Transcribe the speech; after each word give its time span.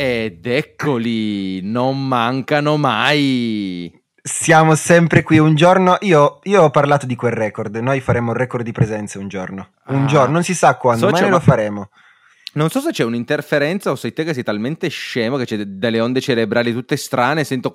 Ed 0.00 0.46
eccoli, 0.46 1.60
non 1.60 2.06
mancano 2.06 2.76
mai. 2.76 3.92
Siamo 4.22 4.76
sempre 4.76 5.24
qui 5.24 5.38
un 5.38 5.56
giorno. 5.56 5.96
Io, 6.02 6.38
io, 6.44 6.62
ho 6.62 6.70
parlato 6.70 7.04
di 7.04 7.16
quel 7.16 7.32
record. 7.32 7.74
Noi 7.78 7.98
faremo 7.98 8.30
un 8.30 8.36
record 8.36 8.62
di 8.62 8.70
presenze 8.70 9.18
un 9.18 9.26
giorno. 9.26 9.70
Un 9.86 10.04
ah, 10.04 10.06
giorno, 10.06 10.34
non 10.34 10.44
si 10.44 10.54
sa 10.54 10.76
quando, 10.76 11.06
so 11.06 11.12
ma 11.12 11.18
noi 11.18 11.30
lo 11.30 11.40
faremo. 11.40 11.90
Non 12.52 12.70
so 12.70 12.78
se 12.78 12.92
c'è 12.92 13.02
un'interferenza 13.02 13.90
o 13.90 13.96
sei 13.96 14.12
te 14.12 14.22
che 14.22 14.34
sei 14.34 14.44
talmente 14.44 14.86
scemo 14.86 15.36
che 15.36 15.46
c'è 15.46 15.56
delle 15.64 15.98
onde 15.98 16.20
cerebrali 16.20 16.72
tutte 16.72 16.96
strane. 16.96 17.42
Sento. 17.42 17.72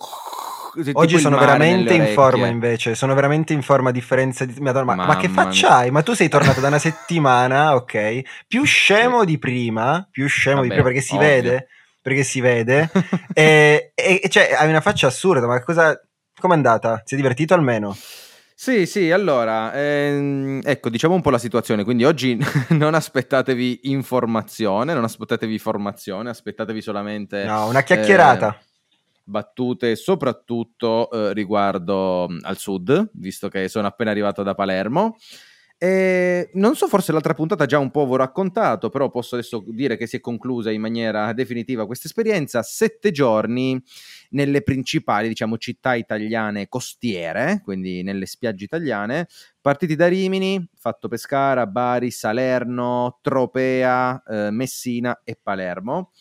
Oggi 0.93 1.19
sono 1.19 1.37
veramente 1.37 1.93
in 1.93 2.05
forma 2.13 2.47
invece, 2.47 2.95
sono 2.95 3.13
veramente 3.15 3.51
in 3.51 3.61
forma 3.61 3.89
a 3.89 3.91
differenza 3.91 4.45
di... 4.45 4.55
Madonna, 4.61 4.95
ma, 4.95 5.05
ma 5.07 5.17
che 5.17 5.27
faccia 5.27 5.75
hai? 5.75 5.91
Ma 5.91 6.01
tu 6.03 6.13
sei 6.13 6.29
tornato 6.29 6.61
da 6.61 6.69
una 6.69 6.79
settimana, 6.79 7.75
ok? 7.75 8.21
Più 8.47 8.63
scemo 8.63 9.25
di 9.25 9.37
prima, 9.37 10.07
più 10.09 10.25
scemo 10.27 10.61
Vabbè, 10.61 10.67
di 10.67 10.73
prima 10.73 10.87
perché 10.87 11.01
si 11.01 11.15
ovvio. 11.15 11.27
vede 11.27 11.67
perché 12.03 12.23
si 12.23 12.41
vede. 12.41 12.91
e, 13.33 13.93
e, 13.95 14.21
cioè, 14.29 14.53
hai 14.55 14.67
una 14.67 14.81
faccia 14.81 15.07
assurda, 15.07 15.47
ma 15.47 15.63
cosa... 15.63 15.99
Com'è 16.39 16.53
andata? 16.53 17.01
Si 17.05 17.13
è 17.13 17.17
divertito 17.17 17.53
almeno? 17.53 17.95
Sì, 18.53 18.85
sì, 18.85 19.11
allora, 19.11 19.73
ehm, 19.73 20.61
ecco, 20.63 20.89
diciamo 20.89 21.15
un 21.15 21.21
po' 21.21 21.29
la 21.29 21.37
situazione, 21.37 21.83
quindi 21.83 22.03
oggi 22.03 22.37
non 22.69 22.93
aspettatevi 22.93 23.81
informazione, 23.83 24.93
non 24.93 25.03
aspettatevi 25.05 25.57
formazione, 25.57 26.29
aspettatevi 26.29 26.81
solamente... 26.81 27.45
No, 27.45 27.67
una 27.67 27.83
chiacchierata. 27.83 28.57
Eh, 28.59 28.65
battute 29.23 29.95
soprattutto 29.95 31.09
eh, 31.09 31.33
riguardo 31.33 32.27
al 32.41 32.57
sud, 32.57 33.11
visto 33.13 33.47
che 33.47 33.69
sono 33.69 33.87
appena 33.87 34.11
arrivato 34.11 34.43
da 34.43 34.53
Palermo. 34.53 35.15
E 35.83 36.49
non 36.53 36.77
so, 36.77 36.87
forse 36.87 37.11
l'altra 37.11 37.33
puntata 37.33 37.65
già 37.65 37.77
un 37.77 37.91
po' 37.91 38.07
vi 38.07 38.15
raccontato, 38.15 38.89
però 38.89 39.09
posso 39.09 39.35
adesso 39.35 39.61
dire 39.67 39.97
che 39.97 40.07
si 40.07 40.15
è 40.15 40.21
conclusa 40.21 40.71
in 40.71 40.79
maniera 40.79 41.33
definitiva 41.33 41.85
questa 41.85 42.07
esperienza. 42.07 42.63
Sette 42.63 43.11
giorni 43.11 43.77
nelle 44.29 44.61
principali, 44.61 45.27
diciamo, 45.27 45.57
città 45.57 45.95
italiane 45.95 46.69
costiere, 46.69 47.59
quindi 47.65 48.01
nelle 48.01 48.27
spiagge 48.27 48.63
italiane, 48.63 49.27
partiti 49.59 49.97
da 49.97 50.07
Rimini, 50.07 50.65
fatto 50.73 51.09
Pescara, 51.09 51.67
Bari, 51.67 52.11
Salerno, 52.11 53.19
Tropea, 53.21 54.23
eh, 54.25 54.51
Messina 54.51 55.19
e 55.25 55.37
Palermo. 55.43 56.11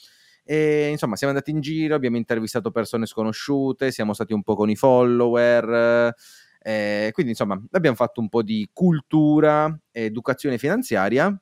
E 0.45 0.89
insomma, 0.89 1.15
siamo 1.15 1.33
andati 1.33 1.53
in 1.53 1.61
giro, 1.61 1.95
abbiamo 1.95 2.17
intervistato 2.17 2.73
persone 2.73 3.07
sconosciute, 3.07 3.93
siamo 3.93 4.13
stati 4.13 4.33
un 4.33 4.43
po' 4.43 4.57
con 4.57 4.71
i 4.71 4.75
follower. 4.75 5.71
Eh, 5.71 6.15
quindi 6.63 7.33
insomma 7.33 7.61
abbiamo 7.73 7.97
fatto 7.97 8.21
un 8.21 8.29
po' 8.29 8.43
di 8.43 8.69
cultura, 8.73 9.77
educazione 9.91 10.59
finanziaria, 10.59 11.37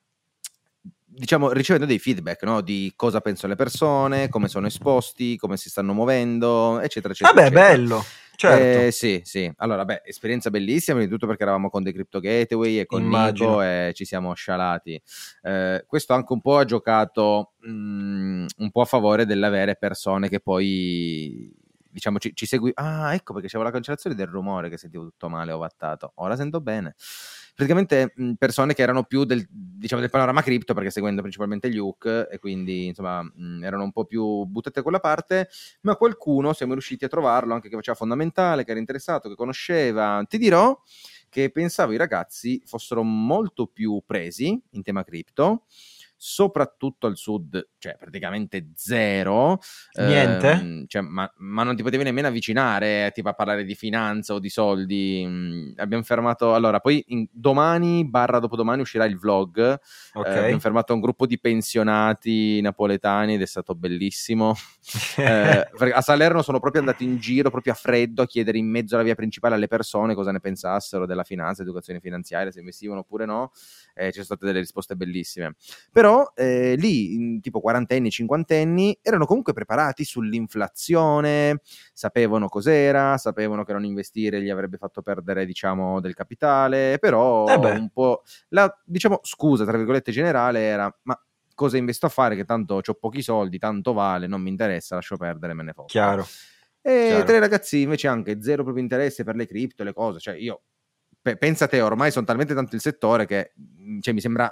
diciamo 1.12 1.50
ricevendo 1.50 1.86
dei 1.86 1.98
feedback 1.98 2.42
no? 2.44 2.60
di 2.60 2.92
cosa 2.94 3.20
pensano 3.20 3.52
le 3.52 3.58
persone, 3.58 4.28
come 4.28 4.48
sono 4.48 4.66
esposti, 4.66 5.36
come 5.36 5.56
si 5.56 5.68
stanno 5.68 5.92
muovendo, 5.92 6.80
eccetera, 6.80 7.12
eccetera. 7.12 7.34
Vabbè, 7.34 7.46
eccetera. 7.54 7.76
bello. 7.76 8.04
Certo. 8.40 8.86
Eh, 8.86 8.90
sì, 8.90 9.20
sì. 9.22 9.52
Allora, 9.56 9.84
beh, 9.84 10.00
esperienza 10.02 10.48
bellissima, 10.48 10.96
prima 10.96 11.10
di 11.10 11.12
tutto 11.12 11.26
perché 11.26 11.42
eravamo 11.42 11.68
con 11.68 11.82
dei 11.82 11.92
crypto 11.92 12.20
gateway 12.20 12.78
e 12.78 12.86
con 12.86 13.02
Immagino. 13.02 13.50
Nico 13.50 13.62
e 13.62 13.90
ci 13.92 14.06
siamo 14.06 14.32
scialati. 14.32 15.02
Eh, 15.42 15.84
questo 15.86 16.14
anche 16.14 16.32
un 16.32 16.40
po' 16.40 16.56
ha 16.56 16.64
giocato 16.64 17.52
mh, 17.58 17.70
mm, 17.70 18.46
un 18.56 18.70
po' 18.70 18.80
a 18.80 18.86
favore 18.86 19.26
dell'avere 19.26 19.76
persone 19.76 20.30
che 20.30 20.40
poi 20.40 21.52
diciamo 21.90 22.18
ci, 22.18 22.32
ci 22.34 22.46
segui. 22.46 22.70
Ah, 22.74 23.14
ecco 23.14 23.32
perché 23.34 23.48
c'era 23.48 23.64
la 23.64 23.70
cancellazione 23.70 24.16
del 24.16 24.26
rumore 24.26 24.68
che 24.68 24.76
sentivo 24.78 25.04
tutto 25.04 25.28
male, 25.28 25.52
ovattato. 25.52 26.12
Ora 26.16 26.36
sento 26.36 26.60
bene. 26.60 26.94
Praticamente 27.54 28.12
mh, 28.14 28.32
persone 28.34 28.72
che 28.74 28.82
erano 28.82 29.04
più 29.04 29.24
del, 29.24 29.44
diciamo, 29.50 30.00
del 30.00 30.10
panorama 30.10 30.42
cripto, 30.42 30.72
perché 30.74 30.90
seguendo 30.90 31.20
principalmente 31.20 31.68
hook, 31.78 32.28
e 32.30 32.38
quindi 32.38 32.86
insomma 32.86 33.22
mh, 33.22 33.62
erano 33.64 33.82
un 33.84 33.92
po' 33.92 34.04
più 34.06 34.44
buttate 34.44 34.76
da 34.76 34.82
quella 34.82 35.00
parte, 35.00 35.48
ma 35.82 35.96
qualcuno 35.96 36.52
siamo 36.52 36.72
riusciti 36.72 37.04
a 37.04 37.08
trovarlo 37.08 37.52
anche 37.54 37.68
che 37.68 37.74
faceva 37.76 37.96
fondamentale, 37.96 38.64
che 38.64 38.70
era 38.70 38.80
interessato, 38.80 39.28
che 39.28 39.34
conosceva. 39.34 40.24
Ti 40.26 40.38
dirò 40.38 40.78
che 41.28 41.50
pensavo 41.50 41.92
i 41.92 41.96
ragazzi 41.96 42.60
fossero 42.64 43.02
molto 43.02 43.66
più 43.66 44.02
presi 44.04 44.60
in 44.70 44.82
tema 44.82 45.04
cripto 45.04 45.64
soprattutto 46.22 47.06
al 47.06 47.16
sud, 47.16 47.70
cioè 47.78 47.96
praticamente 47.98 48.72
zero. 48.74 49.58
Niente? 49.96 50.50
Ehm, 50.50 50.84
cioè, 50.86 51.00
ma, 51.00 51.30
ma, 51.38 51.62
non 51.62 51.74
ti 51.74 51.82
potevi 51.82 52.04
nemmeno 52.04 52.28
avvicinare 52.28 53.10
tipo 53.14 53.30
a 53.30 53.32
parlare 53.32 53.64
di 53.64 53.74
finanza 53.74 54.34
o 54.34 54.38
di 54.38 54.50
soldi. 54.50 55.24
Mm, 55.26 55.72
abbiamo 55.76 56.02
fermato, 56.02 56.54
allora, 56.54 56.78
poi 56.78 57.02
in, 57.08 57.26
domani 57.32 58.06
barra 58.06 58.38
dopodomani 58.38 58.82
uscirà 58.82 59.06
il 59.06 59.18
vlog. 59.18 59.60
Eh, 59.60 59.78
okay. 60.12 60.34
Eh, 60.34 60.38
abbiamo 60.40 60.60
fermato 60.60 60.92
un 60.92 61.00
gruppo 61.00 61.24
di 61.24 61.40
pensionati 61.40 62.60
napoletani 62.60 63.34
ed 63.36 63.40
è 63.40 63.46
stato 63.46 63.74
bellissimo. 63.74 64.54
eh, 65.16 65.70
a 65.90 66.00
Salerno 66.02 66.42
sono 66.42 66.60
proprio 66.60 66.82
andati 66.82 67.02
in 67.02 67.16
giro, 67.16 67.48
proprio 67.48 67.72
a 67.72 67.76
freddo, 67.76 68.20
a 68.20 68.26
chiedere 68.26 68.58
in 68.58 68.68
mezzo 68.68 68.94
alla 68.94 69.04
via 69.04 69.14
principale 69.14 69.54
alle 69.54 69.68
persone 69.68 70.14
cosa 70.14 70.32
ne 70.32 70.40
pensassero 70.40 71.06
della 71.06 71.24
finanza, 71.24 71.62
educazione 71.62 71.98
finanziaria, 71.98 72.50
se 72.50 72.58
investivano 72.58 73.00
oppure 73.00 73.24
no. 73.24 73.52
Eh, 73.94 74.08
ci 74.08 74.12
sono 74.12 74.24
state 74.24 74.44
delle 74.44 74.58
risposte 74.58 74.96
bellissime. 74.96 75.54
Però 75.90 76.09
però 76.10 76.32
eh, 76.34 76.74
lì, 76.74 77.38
tipo 77.40 77.60
quarantenni, 77.60 78.10
cinquantenni, 78.10 78.98
erano 79.00 79.26
comunque 79.26 79.52
preparati 79.52 80.04
sull'inflazione, 80.04 81.60
sapevano 81.92 82.48
cos'era, 82.48 83.16
sapevano 83.16 83.62
che 83.62 83.72
non 83.72 83.84
investire 83.84 84.42
gli 84.42 84.50
avrebbe 84.50 84.76
fatto 84.76 85.02
perdere, 85.02 85.46
diciamo, 85.46 86.00
del 86.00 86.14
capitale, 86.14 86.98
però 86.98 87.46
eh 87.46 87.70
un 87.70 87.90
po' 87.90 88.22
la, 88.48 88.68
diciamo, 88.84 89.20
scusa, 89.22 89.64
tra 89.64 89.76
virgolette, 89.76 90.10
generale 90.10 90.60
era, 90.62 90.92
ma 91.02 91.16
cosa 91.54 91.76
investo 91.76 92.06
a 92.06 92.08
fare 92.08 92.34
che 92.34 92.44
tanto 92.44 92.80
ho 92.84 92.94
pochi 92.94 93.22
soldi, 93.22 93.58
tanto 93.58 93.92
vale, 93.92 94.26
non 94.26 94.42
mi 94.42 94.48
interessa, 94.48 94.96
lascio 94.96 95.16
perdere, 95.16 95.54
me 95.54 95.62
ne 95.62 95.72
foto. 95.72 95.88
Chiaro. 95.88 96.26
E 96.82 97.06
Chiaro. 97.08 97.24
tre 97.24 97.38
ragazzi 97.38 97.82
invece 97.82 98.08
anche 98.08 98.42
zero 98.42 98.62
proprio 98.62 98.82
interesse 98.82 99.22
per 99.22 99.36
le 99.36 99.46
cripto, 99.46 99.84
le 99.84 99.92
cose, 99.92 100.18
cioè 100.18 100.34
io 100.34 100.62
pensa 101.38 101.68
te, 101.68 101.82
ormai 101.82 102.10
sono 102.10 102.24
talmente 102.24 102.54
tanto 102.54 102.74
il 102.74 102.80
settore 102.80 103.26
che 103.26 103.52
cioè, 104.00 104.14
mi 104.14 104.20
sembra 104.22 104.50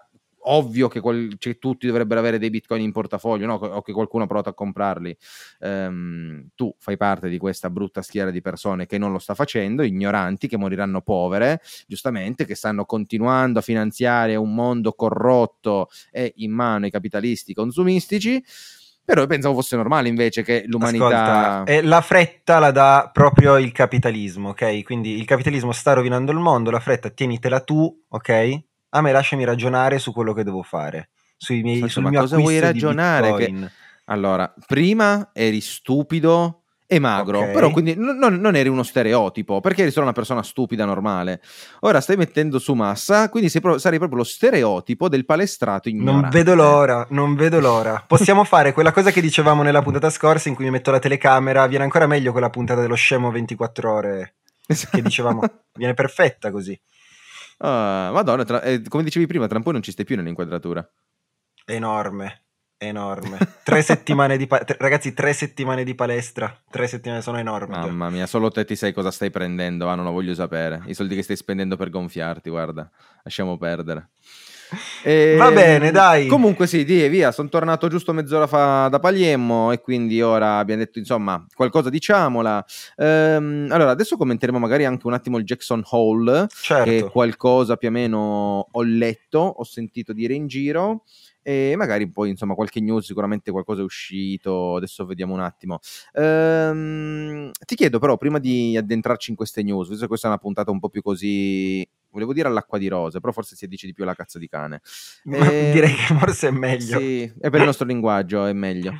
ovvio 0.50 0.88
che, 0.88 1.00
quel, 1.00 1.34
cioè, 1.38 1.58
tutti 1.58 1.86
dovrebbero 1.86 2.20
avere 2.20 2.38
dei 2.38 2.50
bitcoin 2.50 2.82
in 2.82 2.92
portafoglio 2.92 3.46
no? 3.46 3.54
o 3.54 3.82
che 3.82 3.92
qualcuno 3.92 4.24
ha 4.24 4.26
provato 4.26 4.48
a 4.48 4.54
comprarli. 4.54 5.16
Um, 5.60 6.48
tu 6.54 6.74
fai 6.78 6.96
parte 6.96 7.28
di 7.28 7.38
questa 7.38 7.70
brutta 7.70 8.02
schiera 8.02 8.30
di 8.30 8.40
persone 8.40 8.86
che 8.86 8.98
non 8.98 9.12
lo 9.12 9.18
sta 9.18 9.34
facendo, 9.34 9.82
ignoranti, 9.82 10.48
che 10.48 10.56
moriranno 10.56 11.00
povere, 11.00 11.60
giustamente, 11.86 12.44
che 12.44 12.54
stanno 12.54 12.84
continuando 12.84 13.58
a 13.58 13.62
finanziare 13.62 14.36
un 14.36 14.54
mondo 14.54 14.92
corrotto 14.92 15.88
e 16.10 16.32
in 16.36 16.52
mano 16.52 16.84
ai 16.84 16.90
capitalisti 16.90 17.54
consumistici. 17.54 18.42
Però 19.08 19.22
io 19.22 19.26
pensavo 19.26 19.54
fosse 19.54 19.74
normale 19.74 20.08
invece 20.08 20.42
che 20.42 20.64
l'umanità. 20.66 21.62
Ascolta, 21.62 21.82
la 21.82 22.00
fretta 22.02 22.58
la 22.58 22.70
dà 22.70 23.08
proprio 23.10 23.56
il 23.56 23.72
capitalismo, 23.72 24.50
ok? 24.50 24.82
Quindi 24.82 25.16
il 25.16 25.24
capitalismo 25.24 25.72
sta 25.72 25.94
rovinando 25.94 26.30
il 26.30 26.36
mondo, 26.36 26.70
la 26.70 26.78
fretta 26.78 27.08
tienitela 27.08 27.60
tu, 27.60 28.04
ok? 28.06 28.66
A 28.90 29.00
me 29.00 29.12
lasciami 29.12 29.44
ragionare 29.44 29.98
su 29.98 30.12
quello 30.12 30.32
che 30.32 30.44
devo 30.44 30.62
fare. 30.62 31.10
Sui 31.36 31.62
miei, 31.62 31.80
Faccio, 31.80 31.92
sul 31.92 32.02
ma 32.04 32.10
mio 32.10 32.20
cosa 32.20 32.36
vuoi 32.36 32.58
ragionare? 32.58 33.34
Che... 33.34 33.70
Allora, 34.06 34.52
prima 34.66 35.30
eri 35.32 35.60
stupido 35.60 36.62
e 36.90 36.98
magro, 36.98 37.40
okay. 37.40 37.52
però 37.52 37.70
quindi 37.70 37.94
non, 37.94 38.16
non, 38.16 38.56
eri 38.56 38.70
uno 38.70 38.82
stereotipo, 38.82 39.60
perché 39.60 39.82
eri 39.82 39.90
solo 39.90 40.06
una 40.06 40.14
persona 40.14 40.42
stupida 40.42 40.86
normale. 40.86 41.42
Ora 41.80 42.00
stai 42.00 42.16
mettendo 42.16 42.58
su 42.58 42.72
massa, 42.72 43.28
quindi 43.28 43.50
sei 43.50 43.60
pro- 43.60 43.76
sarei 43.76 43.98
proprio 43.98 44.20
lo 44.20 44.24
stereotipo 44.24 45.10
del 45.10 45.26
palestrato 45.26 45.90
ignorante. 45.90 46.20
Non 46.22 46.30
vedo 46.30 46.54
l'ora, 46.54 47.06
non 47.10 47.34
vedo 47.34 47.60
l'ora. 47.60 48.02
Possiamo 48.06 48.42
fare 48.44 48.72
quella 48.72 48.92
cosa 48.92 49.10
che 49.10 49.20
dicevamo 49.20 49.62
nella 49.62 49.82
puntata 49.82 50.08
scorsa 50.08 50.48
in 50.48 50.54
cui 50.54 50.64
mi 50.64 50.70
metto 50.70 50.90
la 50.90 50.98
telecamera, 50.98 51.66
viene 51.66 51.84
ancora 51.84 52.06
meglio 52.06 52.32
quella 52.32 52.48
puntata 52.48 52.80
dello 52.80 52.94
scemo 52.94 53.30
24 53.30 53.92
ore 53.92 54.34
che 54.90 55.02
dicevamo, 55.02 55.42
viene 55.74 55.92
perfetta 55.92 56.50
così. 56.50 56.78
Ah, 57.58 58.10
Madonna, 58.12 58.44
tra, 58.44 58.62
eh, 58.62 58.82
come 58.88 59.02
dicevi 59.02 59.26
prima, 59.26 59.46
tra 59.46 59.56
un 59.58 59.64
po' 59.64 59.72
non 59.72 59.82
ci 59.82 59.90
stai 59.92 60.04
più 60.04 60.16
nell'inquadratura. 60.16 60.88
Enorme, 61.66 62.44
enorme. 62.78 63.38
tre 63.64 63.82
settimane 63.82 64.36
di 64.36 64.46
pa- 64.46 64.64
tre, 64.64 64.76
ragazzi, 64.78 65.12
tre 65.12 65.32
settimane 65.32 65.84
di 65.84 65.94
palestra. 65.94 66.56
Tre 66.70 66.86
settimane 66.86 67.20
sono 67.20 67.38
enormi. 67.38 67.74
Mamma 67.74 68.10
mia, 68.10 68.26
solo 68.26 68.50
te 68.50 68.64
ti 68.64 68.76
sai 68.76 68.92
cosa 68.92 69.10
stai 69.10 69.30
prendendo. 69.30 69.88
Ah, 69.88 69.94
non 69.94 70.04
lo 70.04 70.12
voglio 70.12 70.34
sapere. 70.34 70.82
I 70.86 70.94
soldi 70.94 71.14
che 71.14 71.22
stai 71.22 71.36
spendendo 71.36 71.76
per 71.76 71.90
gonfiarti, 71.90 72.48
guarda. 72.48 72.88
Lasciamo 73.22 73.58
perdere. 73.58 74.10
E, 75.02 75.36
Va 75.36 75.50
bene, 75.50 75.90
dai. 75.90 76.26
Comunque 76.26 76.66
sì, 76.66 76.84
di, 76.84 77.08
via, 77.08 77.32
sono 77.32 77.48
tornato 77.48 77.88
giusto 77.88 78.12
mezz'ora 78.12 78.46
fa 78.46 78.88
da 78.88 78.98
Pagliemmo 78.98 79.72
e 79.72 79.80
quindi 79.80 80.20
ora 80.20 80.58
abbiamo 80.58 80.82
detto, 80.82 80.98
insomma, 80.98 81.44
qualcosa 81.54 81.90
diciamola. 81.90 82.64
Ehm, 82.96 83.68
allora, 83.70 83.90
adesso 83.90 84.16
commenteremo 84.16 84.58
magari 84.58 84.84
anche 84.84 85.06
un 85.06 85.14
attimo 85.14 85.38
il 85.38 85.44
Jackson 85.44 85.82
Hole, 85.90 86.46
certo. 86.48 86.84
che 86.90 87.08
qualcosa 87.10 87.76
più 87.76 87.88
o 87.88 87.92
meno 87.92 88.68
ho 88.70 88.82
letto, 88.82 89.38
ho 89.38 89.64
sentito 89.64 90.12
dire 90.12 90.34
in 90.34 90.46
giro 90.46 91.04
e 91.48 91.74
magari 91.76 92.10
poi 92.10 92.28
insomma 92.28 92.54
qualche 92.54 92.78
news 92.80 93.06
sicuramente 93.06 93.50
qualcosa 93.50 93.80
è 93.80 93.84
uscito 93.84 94.76
adesso 94.76 95.06
vediamo 95.06 95.32
un 95.32 95.40
attimo 95.40 95.78
ehm, 96.12 97.50
ti 97.64 97.74
chiedo 97.74 97.98
però 97.98 98.18
prima 98.18 98.38
di 98.38 98.76
addentrarci 98.76 99.30
in 99.30 99.36
queste 99.36 99.62
news 99.62 99.88
visto 99.88 100.02
che 100.02 100.08
questa 100.08 100.26
è 100.26 100.30
una 100.30 100.40
puntata 100.40 100.70
un 100.70 100.78
po' 100.78 100.90
più 100.90 101.00
così 101.00 101.88
volevo 102.18 102.32
dire 102.34 102.48
all'acqua 102.48 102.78
di 102.78 102.88
rose, 102.88 103.20
però 103.20 103.32
forse 103.32 103.54
si 103.54 103.66
dice 103.68 103.86
di 103.86 103.92
più 103.92 104.02
alla 104.02 104.14
cazzo 104.14 104.38
di 104.38 104.48
cane. 104.48 104.80
Eh, 105.24 105.70
direi 105.72 105.94
che 105.94 106.14
forse 106.14 106.48
è 106.48 106.50
meglio. 106.50 106.98
Sì, 106.98 107.22
è 107.40 107.48
per 107.48 107.60
il 107.60 107.66
nostro 107.66 107.86
linguaggio, 107.86 108.44
è 108.44 108.52
meglio. 108.52 108.92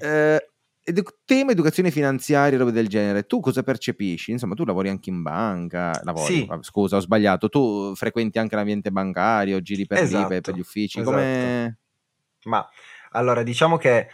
Eh, 0.00 0.48
edu- 0.82 1.18
tema 1.24 1.52
educazione 1.52 1.90
finanziaria, 1.90 2.58
robe 2.58 2.72
del 2.72 2.88
genere, 2.88 3.26
tu 3.26 3.40
cosa 3.40 3.62
percepisci? 3.62 4.30
Insomma, 4.30 4.54
tu 4.54 4.64
lavori 4.64 4.88
anche 4.88 5.10
in 5.10 5.22
banca, 5.22 6.00
lavori, 6.02 6.34
sì. 6.34 6.48
scusa, 6.60 6.96
ho 6.96 7.00
sbagliato, 7.00 7.48
tu 7.48 7.94
frequenti 7.94 8.38
anche 8.38 8.56
l'ambiente 8.56 8.90
bancario, 8.90 9.60
giri 9.60 9.86
per 9.86 9.98
esatto, 9.98 10.32
lì, 10.32 10.40
per 10.40 10.54
gli 10.54 10.60
uffici, 10.60 11.00
esatto. 11.00 11.16
come... 11.16 11.78
Ma 12.44 12.66
allora, 13.12 13.42
diciamo 13.42 13.76
che 13.76 14.08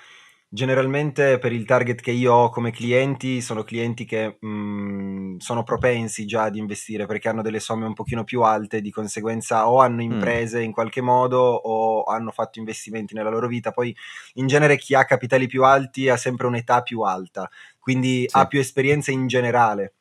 Generalmente 0.52 1.38
per 1.38 1.52
il 1.52 1.64
target 1.64 2.00
che 2.00 2.11
io 2.11 2.32
ho 2.32 2.50
come 2.50 2.73
clienti 2.73 3.41
sono 3.41 3.62
clienti 3.62 4.05
che 4.05 4.37
mh, 4.41 4.49
mhmm, 4.49 5.37
sono 5.38 5.62
propensi 5.62 6.26
già 6.26 6.43
ad 6.43 6.56
investire 6.56 7.06
perché 7.06 7.29
hanno 7.29 7.41
delle 7.41 7.61
somme 7.61 7.87
un 7.87 7.94
pochino 7.94 8.25
più 8.25 8.43
alte, 8.43 8.81
di 8.81 8.91
conseguenza 8.91 9.69
o 9.69 9.79
hanno 9.79 10.02
imprese 10.02 10.58
mm. 10.58 10.62
in 10.62 10.73
qualche 10.73 11.02
modo 11.02 11.38
o 11.38 12.02
hanno 12.02 12.32
fatto 12.32 12.58
investimenti 12.58 13.14
nella 13.14 13.31
loro 13.31 13.47
vita. 13.47 13.70
Poi 13.70 13.94
in 14.35 14.49
genere 14.49 14.76
chi 14.76 14.97
ha 14.97 15.05
capitali 15.05 15.47
più 15.47 15.62
alti 15.62 16.08
ha 16.08 16.17
sempre 16.17 16.49
un'età 16.49 16.82
più 16.82 17.02
alta, 17.02 17.49
quindi 17.79 18.25
sì. 18.26 18.37
ha 18.37 18.49
più 18.49 18.58
esperienze 18.58 19.12
in 19.12 19.29
generale. 19.29 19.94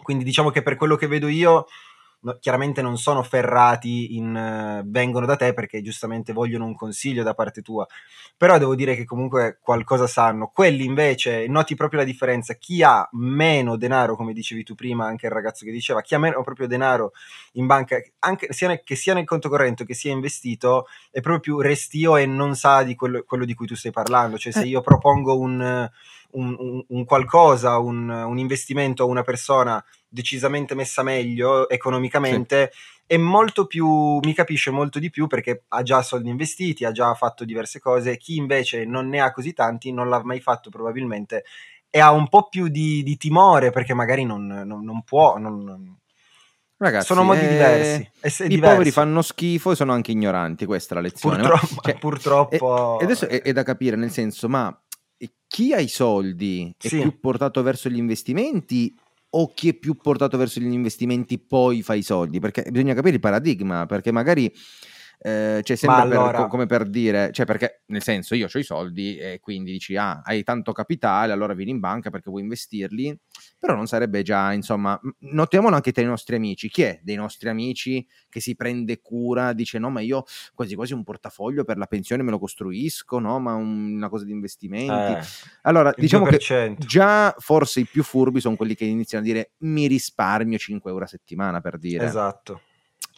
Quindi 0.00 0.22
diciamo 0.22 0.50
che 0.50 0.62
per 0.62 0.76
quello 0.76 0.94
che 0.94 1.08
vedo 1.08 1.26
io 1.26 1.66
no, 2.20 2.36
chiaramente 2.40 2.82
non 2.82 2.96
sono 2.96 3.22
ferrati 3.22 4.16
in 4.16 4.34
uh, 4.34 4.88
vengono 4.88 5.26
da 5.26 5.36
te 5.36 5.52
perché 5.54 5.82
giustamente 5.82 6.32
vogliono 6.32 6.64
un 6.64 6.74
consiglio 6.74 7.22
da 7.22 7.34
parte 7.34 7.62
tua, 7.62 7.86
però 8.36 8.58
devo 8.58 8.74
dire 8.74 8.94
che 8.94 9.04
comunque 9.04 9.58
qualcosa 9.60 10.06
sanno. 10.06 10.50
Quelli 10.52 10.84
invece 10.84 11.46
noti 11.46 11.74
proprio 11.74 12.00
la 12.00 12.06
differenza, 12.06 12.54
chi 12.54 12.82
ha 12.82 13.08
meno 13.12 13.76
denaro, 13.76 14.16
come 14.16 14.32
dicevi 14.32 14.64
tu 14.64 14.74
prima, 14.74 15.06
anche 15.06 15.26
il 15.26 15.32
ragazzo 15.32 15.64
che 15.64 15.72
diceva, 15.72 16.00
chi 16.00 16.14
ha 16.14 16.18
meno 16.18 16.42
proprio 16.42 16.66
denaro 16.66 17.12
in 17.52 17.66
banca, 17.66 18.00
anche 18.20 18.52
sia 18.52 18.68
nel, 18.68 18.82
che 18.82 18.96
sia 18.96 19.14
nel 19.14 19.24
conto 19.24 19.48
corrente 19.48 19.84
che 19.84 19.94
sia 19.94 20.12
investito, 20.12 20.86
è 21.10 21.20
proprio 21.20 21.40
più 21.40 21.60
restio 21.60 22.16
e 22.16 22.26
non 22.26 22.54
sa 22.54 22.82
di 22.82 22.94
quello, 22.94 23.22
quello 23.24 23.44
di 23.44 23.54
cui 23.54 23.66
tu 23.66 23.74
stai 23.74 23.92
parlando, 23.92 24.38
cioè 24.38 24.52
se 24.52 24.62
eh. 24.62 24.66
io 24.66 24.80
propongo 24.80 25.38
un 25.38 25.88
un, 26.30 26.54
un, 26.58 26.84
un 26.88 27.04
qualcosa, 27.04 27.78
un, 27.78 28.08
un, 28.08 28.38
investimento 28.38 29.02
a 29.02 29.06
una 29.06 29.22
persona 29.22 29.82
decisamente 30.08 30.74
messa 30.74 31.02
meglio 31.02 31.68
economicamente, 31.68 32.70
sì. 32.72 32.78
è 33.06 33.16
molto 33.16 33.66
più, 33.66 34.18
mi 34.22 34.34
capisce 34.34 34.70
molto 34.70 34.98
di 34.98 35.10
più 35.10 35.26
perché 35.26 35.64
ha 35.68 35.82
già 35.82 36.02
soldi 36.02 36.30
investiti, 36.30 36.84
ha 36.84 36.92
già 36.92 37.12
fatto 37.14 37.44
diverse 37.44 37.78
cose. 37.78 38.16
Chi 38.16 38.36
invece 38.36 38.84
non 38.84 39.08
ne 39.08 39.20
ha 39.20 39.32
così 39.32 39.52
tanti, 39.52 39.92
non 39.92 40.08
l'ha 40.08 40.22
mai 40.24 40.40
fatto 40.40 40.70
probabilmente 40.70 41.44
e 41.90 42.00
ha 42.00 42.10
un 42.10 42.28
po' 42.28 42.48
più 42.48 42.68
di, 42.68 43.02
di 43.02 43.16
timore 43.16 43.70
perché 43.70 43.94
magari 43.94 44.24
non, 44.24 44.46
non, 44.46 44.84
non 44.84 45.02
può. 45.02 45.38
Non, 45.38 45.96
Ragazzi, 46.80 47.06
sono 47.06 47.24
modi 47.24 47.40
eh, 47.40 47.48
diversi. 47.48 48.10
I 48.44 48.48
diverso. 48.48 48.74
poveri 48.74 48.90
fanno 48.92 49.20
schifo 49.20 49.72
e 49.72 49.74
sono 49.74 49.92
anche 49.92 50.12
ignoranti, 50.12 50.64
questa 50.64 50.92
è 50.92 50.96
la 50.96 51.02
lezione. 51.02 51.38
Purtroppo. 51.38 51.80
Cioè, 51.82 51.98
purtroppo... 51.98 53.00
E, 53.00 53.04
adesso 53.04 53.26
è, 53.26 53.42
è, 53.42 53.52
da 53.52 53.64
capire, 53.64 53.96
nel 53.96 54.12
senso, 54.12 54.48
ma 54.48 54.80
chi 55.48 55.72
ha 55.72 55.80
i 55.80 55.88
soldi 55.88 56.72
è 56.78 56.86
sì. 56.86 57.00
più 57.00 57.18
portato 57.18 57.62
verso 57.62 57.88
gli 57.88 57.96
investimenti 57.96 58.94
o 59.30 59.52
chi 59.52 59.70
è 59.70 59.74
più 59.74 59.96
portato 59.96 60.36
verso 60.36 60.60
gli 60.60 60.72
investimenti 60.72 61.38
poi 61.38 61.82
fa 61.82 61.94
i 61.94 62.02
soldi? 62.02 62.38
Perché 62.40 62.66
bisogna 62.70 62.94
capire 62.94 63.14
il 63.14 63.20
paradigma, 63.20 63.86
perché 63.86 64.12
magari 64.12 64.52
eh, 65.20 65.62
cioè 65.64 65.76
sembra 65.76 66.02
allora... 66.02 66.38
per, 66.38 66.46
come 66.46 66.66
per 66.66 66.88
dire, 66.88 67.32
cioè 67.32 67.44
perché 67.44 67.82
nel 67.86 68.02
senso 68.02 68.36
io 68.36 68.46
ho 68.52 68.58
i 68.58 68.62
soldi 68.62 69.16
e 69.16 69.40
quindi 69.40 69.72
dici 69.72 69.96
ah 69.96 70.20
hai 70.22 70.44
tanto 70.44 70.72
capitale 70.72 71.32
allora 71.32 71.54
vieni 71.54 71.72
in 71.72 71.80
banca 71.80 72.10
perché 72.10 72.30
vuoi 72.30 72.42
investirli, 72.42 73.18
però 73.58 73.74
non 73.74 73.86
sarebbe 73.86 74.22
già 74.22 74.52
insomma, 74.52 74.98
notiamolo 75.20 75.74
anche 75.74 75.90
tra 75.90 76.02
i 76.02 76.06
nostri 76.06 76.36
amici, 76.36 76.68
chi 76.68 76.82
è 76.82 77.00
dei 77.02 77.16
nostri 77.16 77.48
amici 77.48 78.06
che 78.28 78.40
si 78.40 78.54
prende 78.54 79.00
cura, 79.00 79.52
dice 79.52 79.78
no 79.78 79.90
ma 79.90 80.00
io 80.00 80.24
quasi 80.54 80.76
quasi 80.76 80.92
un 80.92 81.02
portafoglio 81.02 81.64
per 81.64 81.78
la 81.78 81.86
pensione 81.86 82.22
me 82.22 82.30
lo 82.30 82.38
costruisco, 82.38 83.18
no 83.18 83.40
ma 83.40 83.54
un, 83.54 83.96
una 83.96 84.08
cosa 84.08 84.24
di 84.24 84.32
investimenti. 84.32 84.86
Eh, 84.92 85.20
allora 85.62 85.92
diciamo 85.96 86.26
2%. 86.26 86.28
che 86.28 86.76
già 86.78 87.34
forse 87.38 87.80
i 87.80 87.86
più 87.86 88.04
furbi 88.04 88.40
sono 88.40 88.54
quelli 88.54 88.76
che 88.76 88.84
iniziano 88.84 89.24
a 89.24 89.26
dire 89.26 89.50
mi 89.58 89.88
risparmio 89.88 90.58
5 90.58 90.90
euro 90.90 91.04
a 91.04 91.08
settimana 91.08 91.60
per 91.60 91.78
dire. 91.78 92.04
Esatto 92.04 92.60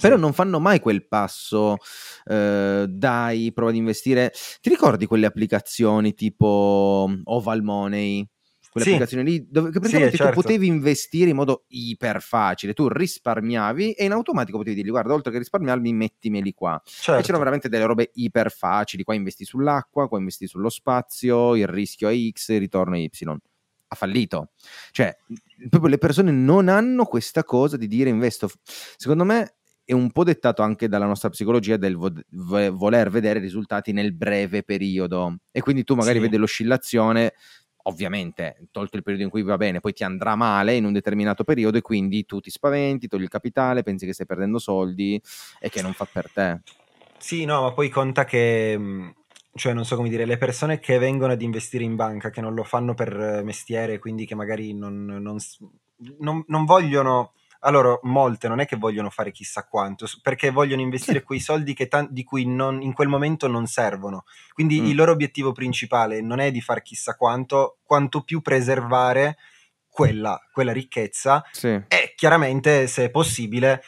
però 0.00 0.16
non 0.16 0.32
fanno 0.32 0.60
mai 0.60 0.80
quel 0.80 1.06
passo, 1.06 1.76
eh, 2.24 2.86
dai, 2.88 3.52
prova 3.52 3.70
ad 3.70 3.76
investire. 3.76 4.32
Ti 4.60 4.68
ricordi 4.68 5.06
quelle 5.06 5.26
applicazioni 5.26 6.14
tipo 6.14 7.10
Oval 7.24 7.62
Money? 7.62 8.28
Quelle 8.70 8.86
sì. 8.86 8.92
applicazioni 8.92 9.28
lì 9.28 9.46
dove 9.50 9.70
praticamente 9.70 10.12
sì, 10.12 10.16
certo. 10.18 10.32
tu 10.32 10.42
potevi 10.42 10.68
investire 10.68 11.30
in 11.30 11.36
modo 11.36 11.64
iper 11.66 12.22
facile, 12.22 12.72
tu 12.72 12.86
risparmiavi 12.86 13.94
e 13.94 14.04
in 14.04 14.12
automatico 14.12 14.58
potevi 14.58 14.76
dirgli 14.76 14.90
guarda 14.90 15.12
oltre 15.12 15.32
che 15.32 15.38
risparmiarmi 15.38 15.92
mettimeli 15.92 16.54
qua. 16.54 16.80
Certo. 16.84 17.18
E 17.18 17.22
c'erano 17.22 17.38
veramente 17.40 17.68
delle 17.68 17.84
robe 17.84 18.10
iper 18.14 18.52
facili, 18.52 19.02
qua 19.02 19.14
investi 19.14 19.44
sull'acqua, 19.44 20.06
qua 20.06 20.18
investi 20.18 20.46
sullo 20.46 20.68
spazio, 20.68 21.56
il 21.56 21.66
rischio 21.66 22.08
è 22.08 22.14
X, 22.30 22.50
il 22.50 22.60
ritorno 22.60 22.94
è 22.94 22.98
Y 22.98 23.10
ha 23.92 23.96
fallito. 23.96 24.50
Cioè, 24.92 25.16
proprio 25.68 25.90
le 25.90 25.98
persone 25.98 26.30
non 26.30 26.68
hanno 26.68 27.04
questa 27.06 27.42
cosa 27.42 27.76
di 27.76 27.88
dire 27.88 28.08
investo. 28.08 28.48
Secondo 28.96 29.24
me 29.24 29.56
è 29.90 29.92
un 29.92 30.12
po' 30.12 30.22
dettato 30.22 30.62
anche 30.62 30.86
dalla 30.86 31.06
nostra 31.06 31.30
psicologia 31.30 31.76
del 31.76 31.96
vo- 31.96 32.12
voler 32.28 33.10
vedere 33.10 33.40
risultati 33.40 33.90
nel 33.90 34.14
breve 34.14 34.62
periodo 34.62 35.38
e 35.50 35.60
quindi 35.60 35.82
tu 35.82 35.96
magari 35.96 36.18
sì. 36.18 36.22
vedi 36.22 36.36
l'oscillazione 36.36 37.34
ovviamente 37.84 38.68
tolto 38.70 38.96
il 38.96 39.02
periodo 39.02 39.24
in 39.24 39.30
cui 39.30 39.42
va 39.42 39.56
bene 39.56 39.80
poi 39.80 39.92
ti 39.92 40.04
andrà 40.04 40.36
male 40.36 40.76
in 40.76 40.84
un 40.84 40.92
determinato 40.92 41.42
periodo 41.42 41.76
e 41.76 41.80
quindi 41.80 42.24
tu 42.24 42.38
ti 42.38 42.50
spaventi, 42.50 43.08
togli 43.08 43.22
il 43.22 43.28
capitale, 43.28 43.82
pensi 43.82 44.06
che 44.06 44.12
stai 44.12 44.26
perdendo 44.26 44.60
soldi 44.60 45.20
e 45.58 45.68
che 45.70 45.82
non 45.82 45.92
fa 45.92 46.06
per 46.10 46.30
te. 46.32 46.60
Sì, 47.18 47.44
no, 47.44 47.62
ma 47.62 47.72
poi 47.72 47.88
conta 47.88 48.24
che 48.24 48.76
mm, 48.78 49.08
cioè 49.54 49.72
non 49.72 49.84
so 49.84 49.96
come 49.96 50.08
dire, 50.08 50.24
le 50.24 50.38
persone 50.38 50.78
che 50.78 50.98
vengono 50.98 51.32
ad 51.32 51.42
investire 51.42 51.82
in 51.82 51.96
banca, 51.96 52.30
che 52.30 52.40
non 52.40 52.54
lo 52.54 52.62
fanno 52.62 52.94
per 52.94 53.42
mestiere, 53.42 53.98
quindi 53.98 54.24
che 54.24 54.36
magari 54.36 54.72
non, 54.72 55.04
non, 55.04 55.38
non, 56.18 56.44
non 56.46 56.64
vogliono 56.64 57.32
allora 57.60 57.98
molte 58.02 58.48
non 58.48 58.60
è 58.60 58.66
che 58.66 58.76
vogliono 58.76 59.10
fare 59.10 59.32
chissà 59.32 59.66
quanto, 59.66 60.06
perché 60.22 60.50
vogliono 60.50 60.80
investire 60.80 61.22
quei 61.22 61.40
soldi 61.40 61.74
tan- 61.88 62.08
di 62.10 62.24
cui 62.24 62.46
non, 62.46 62.80
in 62.82 62.92
quel 62.92 63.08
momento 63.08 63.46
non 63.48 63.66
servono. 63.66 64.24
Quindi 64.52 64.80
mm. 64.80 64.86
il 64.86 64.94
loro 64.94 65.12
obiettivo 65.12 65.52
principale 65.52 66.20
non 66.20 66.38
è 66.38 66.50
di 66.50 66.60
fare 66.60 66.82
chissà 66.82 67.16
quanto, 67.16 67.78
quanto 67.82 68.22
più 68.22 68.40
preservare 68.40 69.36
quella, 69.88 70.40
quella 70.52 70.72
ricchezza 70.72 71.44
sì. 71.50 71.68
e 71.68 72.12
chiaramente, 72.14 72.86
se 72.86 73.04
è 73.04 73.10
possibile, 73.10 73.82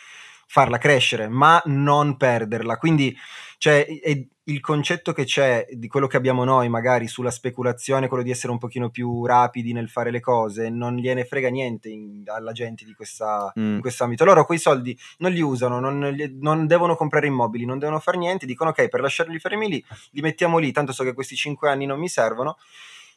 farla 0.47 0.77
crescere, 0.77 1.29
ma 1.29 1.63
non 1.67 2.17
perderla. 2.19 2.77
Quindi 2.77 3.17
cioè, 3.63 3.87
è, 3.87 4.27
il 4.47 4.59
concetto 4.59 5.13
che 5.13 5.23
c'è 5.23 5.65
di 5.71 5.87
quello 5.87 6.09
che 6.09 6.17
abbiamo 6.17 6.43
noi 6.43 6.69
magari 6.69 7.07
sulla 7.07 7.31
speculazione, 7.31 8.09
quello 8.09 8.25
di 8.25 8.33
essere 8.33 8.51
un 8.51 8.59
pochino 8.59 8.91
più 8.91 9.25
rapidi 9.25 9.73
nel 9.73 9.89
fare 9.89 10.11
le 10.11 10.19
cose, 10.19 10.69
non 10.69 10.97
gliene 10.97 11.25
frega 11.25 11.49
niente 11.49 11.89
in, 11.89 12.25
alla 12.27 12.51
gente 12.51 12.85
di 12.85 12.93
questa, 12.93 13.53
mm. 13.57 13.79
questo 13.79 14.03
ambito. 14.03 14.25
Loro 14.25 14.45
quei 14.45 14.59
soldi 14.59 14.99
non 15.19 15.31
li 15.31 15.41
usano, 15.41 15.79
non, 15.79 16.13
non, 16.41 16.67
devono 16.67 16.97
comprare 16.97 17.29
immobili, 17.29 17.65
non 17.65 17.79
devono 17.79 18.01
fare 18.01 18.19
niente, 18.19 18.47
dicono 18.47 18.71
ok, 18.71 18.89
per 18.89 19.01
lasciarli 19.01 19.39
fermi 19.39 19.69
lì, 19.69 19.85
li 20.11 20.23
mettiamo 20.23 20.59
lì, 20.59 20.73
tanto 20.73 20.91
so 20.91 21.05
che 21.05 21.15
questi 21.15 21.37
cinque 21.37 21.71
anni 21.71 21.87
non 21.87 22.01
mi 22.01 22.09
servono, 22.09 22.57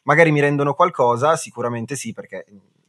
magari 0.04 0.30
mi 0.30 0.38
rendono 0.38 0.74
qualcosa, 0.74 1.34
sicuramente 1.34 1.96
sì, 1.96 2.12
perché 2.12 2.46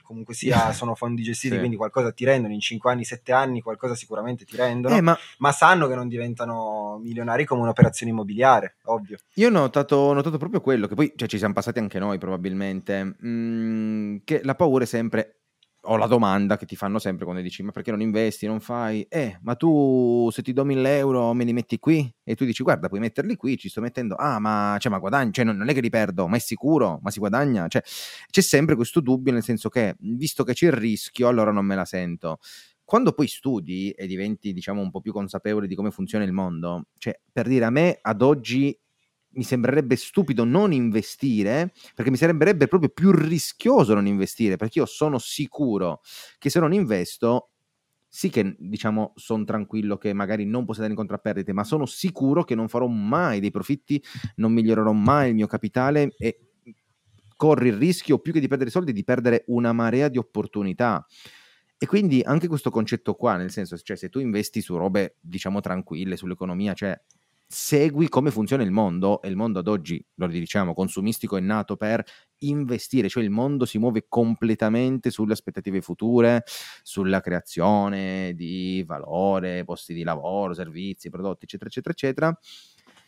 comunque 0.08 0.34
sia 0.34 0.72
sono 0.74 0.96
fondi 0.96 1.22
gestiti, 1.22 1.54
sì. 1.54 1.60
quindi 1.60 1.76
qualcosa 1.76 2.14
ti 2.14 2.24
rendono 2.24 2.54
in 2.54 2.62
5 2.62 2.90
anni, 2.90 3.04
7 3.04 3.34
anni, 3.34 3.62
qualcosa 3.62 3.94
sicuramente 3.94 4.46
ti 4.46 4.56
rendono, 4.56 4.96
eh, 4.96 5.02
ma... 5.02 5.18
ma... 5.40 5.52
sanno 5.52 5.88
che 5.88 5.96
non 5.96 6.08
diventano 6.08 6.98
milionari 7.04 7.44
come 7.44 7.62
un'operazione 7.62 8.12
immobiliare, 8.14 8.78
ovvio. 8.86 9.18
Io 9.34 9.48
ho 9.48 9.52
notato, 9.52 9.98
ho 9.98 10.14
notato 10.14 10.38
proprio 10.38 10.62
quello, 10.62 10.88
che 10.88 10.96
poi 10.96 11.12
cioè, 11.16 11.28
ci 11.28 11.38
siamo 11.38 11.54
passati 11.54 11.80
anche 11.80 12.00
noi 12.00 12.18
probabilmente, 12.18 13.16
mm, 13.24 14.18
che 14.24 14.40
la 14.44 14.56
paura 14.56 14.86
è 14.86 14.88
sempre 14.88 15.34
ho 15.90 15.98
la 15.98 16.08
domanda 16.08 16.58
che 16.58 16.66
ti 16.66 16.76
fanno 16.76 17.00
sempre 17.00 17.26
quando 17.26 17.42
dici 17.42 17.64
ma 17.64 17.72
perché 17.72 17.92
non 17.92 18.02
investi, 18.02 18.46
non 18.46 18.60
fai? 18.60 19.06
Eh, 19.10 19.40
ma 19.42 19.56
tu 19.56 20.30
se 20.32 20.42
ti 20.42 20.54
do 20.54 20.64
1000 20.66 20.98
euro 20.98 21.34
me 21.34 21.44
li 21.44 21.54
metti 21.54 21.80
qui? 21.80 22.14
E 22.24 22.36
tu 22.36 22.46
dici 22.46 22.64
guarda 22.64 22.88
puoi 22.88 23.00
metterli 23.00 23.36
qui, 23.36 23.58
ci 23.58 23.70
sto 23.70 23.82
mettendo, 23.82 24.16
ah 24.16 24.40
ma, 24.40 24.78
cioè, 24.80 24.92
ma 24.92 25.00
guadagni, 25.00 25.32
cioè, 25.32 25.46
non, 25.46 25.58
non, 25.58 25.70
è 25.70 25.74
che 25.74 25.82
li 25.82 25.90
perdo, 25.90 26.28
ma 26.28 26.36
è 26.36 26.40
sicuro, 26.40 27.00
ma 27.02 27.12
si 27.12 27.20
guadagna? 27.20 27.68
Cioè, 27.68 27.82
c'è 28.30 28.42
sempre 28.42 28.76
questo 28.76 29.00
dubbio 29.00 29.32
nel 29.32 29.44
senso 29.44 29.70
che 29.70 29.96
visto 30.00 30.44
che 30.44 30.54
c'è 30.54 30.68
il 30.68 30.74
rischio 30.74 31.28
allora 31.28 31.52
non 31.52 31.66
me 31.66 31.76
la 31.76 31.86
sento. 31.86 32.40
Quando 32.84 33.12
poi 33.12 33.28
studi 33.28 33.92
e 33.92 34.08
diventi 34.08 34.54
diciamo 34.54 34.82
un 34.82 34.90
po' 34.90 35.02
più 35.02 35.12
consapevole 35.12 35.68
di 35.68 35.76
come 35.76 35.92
funziona 35.92 36.24
il 36.24 36.32
mondo, 36.32 36.86
cioè 36.98 37.20
per 37.32 37.48
dire 37.48 37.66
a 37.66 37.70
me 37.70 37.98
ad 38.02 38.22
oggi 38.22 38.78
mi 39.30 39.44
sembrerebbe 39.44 39.96
stupido 39.96 40.44
non 40.44 40.74
investire, 40.74 41.74
perché 41.94 42.10
mi 42.12 42.18
sembrerebbe 42.18 42.68
proprio 42.68 42.90
più 42.90 43.12
rischioso 43.12 43.94
non 43.94 44.08
investire, 44.08 44.56
perché 44.56 44.80
io 44.80 44.86
sono 44.86 45.20
sicuro 45.20 46.02
che 46.38 46.50
se 46.50 46.60
non 46.60 46.74
investo, 46.74 47.52
sì 48.08 48.30
che 48.30 48.56
diciamo 48.58 49.14
sono 49.16 49.44
tranquillo 49.44 49.98
che 49.98 50.14
magari 50.14 50.46
non 50.46 50.66
posso 50.66 50.82
andare 50.82 50.94
incontro 50.94 51.16
a 51.16 51.20
perdite, 51.20 51.54
ma 51.54 51.64
sono 51.64 51.86
sicuro 51.86 52.44
che 52.44 52.56
non 52.56 52.68
farò 52.68 52.88
mai 52.88 53.40
dei 53.40 53.52
profitti, 53.52 54.02
non 54.36 54.54
migliorerò 54.54 54.92
mai 54.92 55.30
il 55.30 55.36
mio 55.36 55.48
capitale 55.48 56.14
e 56.18 56.40
corri 57.36 57.68
il 57.68 57.78
rischio 57.78 58.20
più 58.20 58.34
che 58.34 58.40
di 58.40 58.48
perdere 58.48 58.72
soldi 58.72 58.92
di 58.92 59.04
perdere 59.04 59.44
una 59.48 59.72
marea 59.72 60.08
di 60.08 60.18
opportunità. 60.18 61.06
E 61.80 61.86
quindi 61.86 62.22
anche 62.22 62.48
questo 62.48 62.72
concetto 62.72 63.14
qua, 63.14 63.38
nel 63.38 63.52
senso, 63.52 63.78
cioè 63.78 63.96
se 63.96 64.10
tu 64.10 64.18
investi 64.18 64.62
su 64.62 64.76
robe, 64.76 65.18
diciamo, 65.22 65.60
tranquille, 65.62 66.18
sull'economia, 66.18 66.74
cioè 66.74 67.00
segui 67.50 68.10
come 68.10 68.30
funziona 68.32 68.64
il 68.64 68.72
mondo 68.72 69.22
e 69.22 69.30
il 69.30 69.36
mondo 69.38 69.60
ad 69.60 69.68
oggi, 69.68 70.04
lo 70.16 70.28
diciamo, 70.28 70.74
consumistico 70.74 71.38
è 71.38 71.40
nato 71.40 71.78
per 71.78 72.04
investire, 72.40 73.08
cioè 73.10 73.24
il 73.24 73.30
mondo 73.30 73.66
si 73.66 73.78
muove 73.78 74.06
completamente 74.10 75.10
sulle 75.12 75.34
aspettative 75.34 75.82
future, 75.82 76.44
sulla 76.84 77.22
creazione 77.22 78.34
di 78.36 78.84
valore, 78.86 79.64
posti 79.64 79.94
di 79.94 80.04
lavoro, 80.04 80.54
servizi, 80.54 81.10
prodotti, 81.10 81.46
eccetera, 81.46 81.70
eccetera, 81.70 81.94
eccetera. 81.94 82.40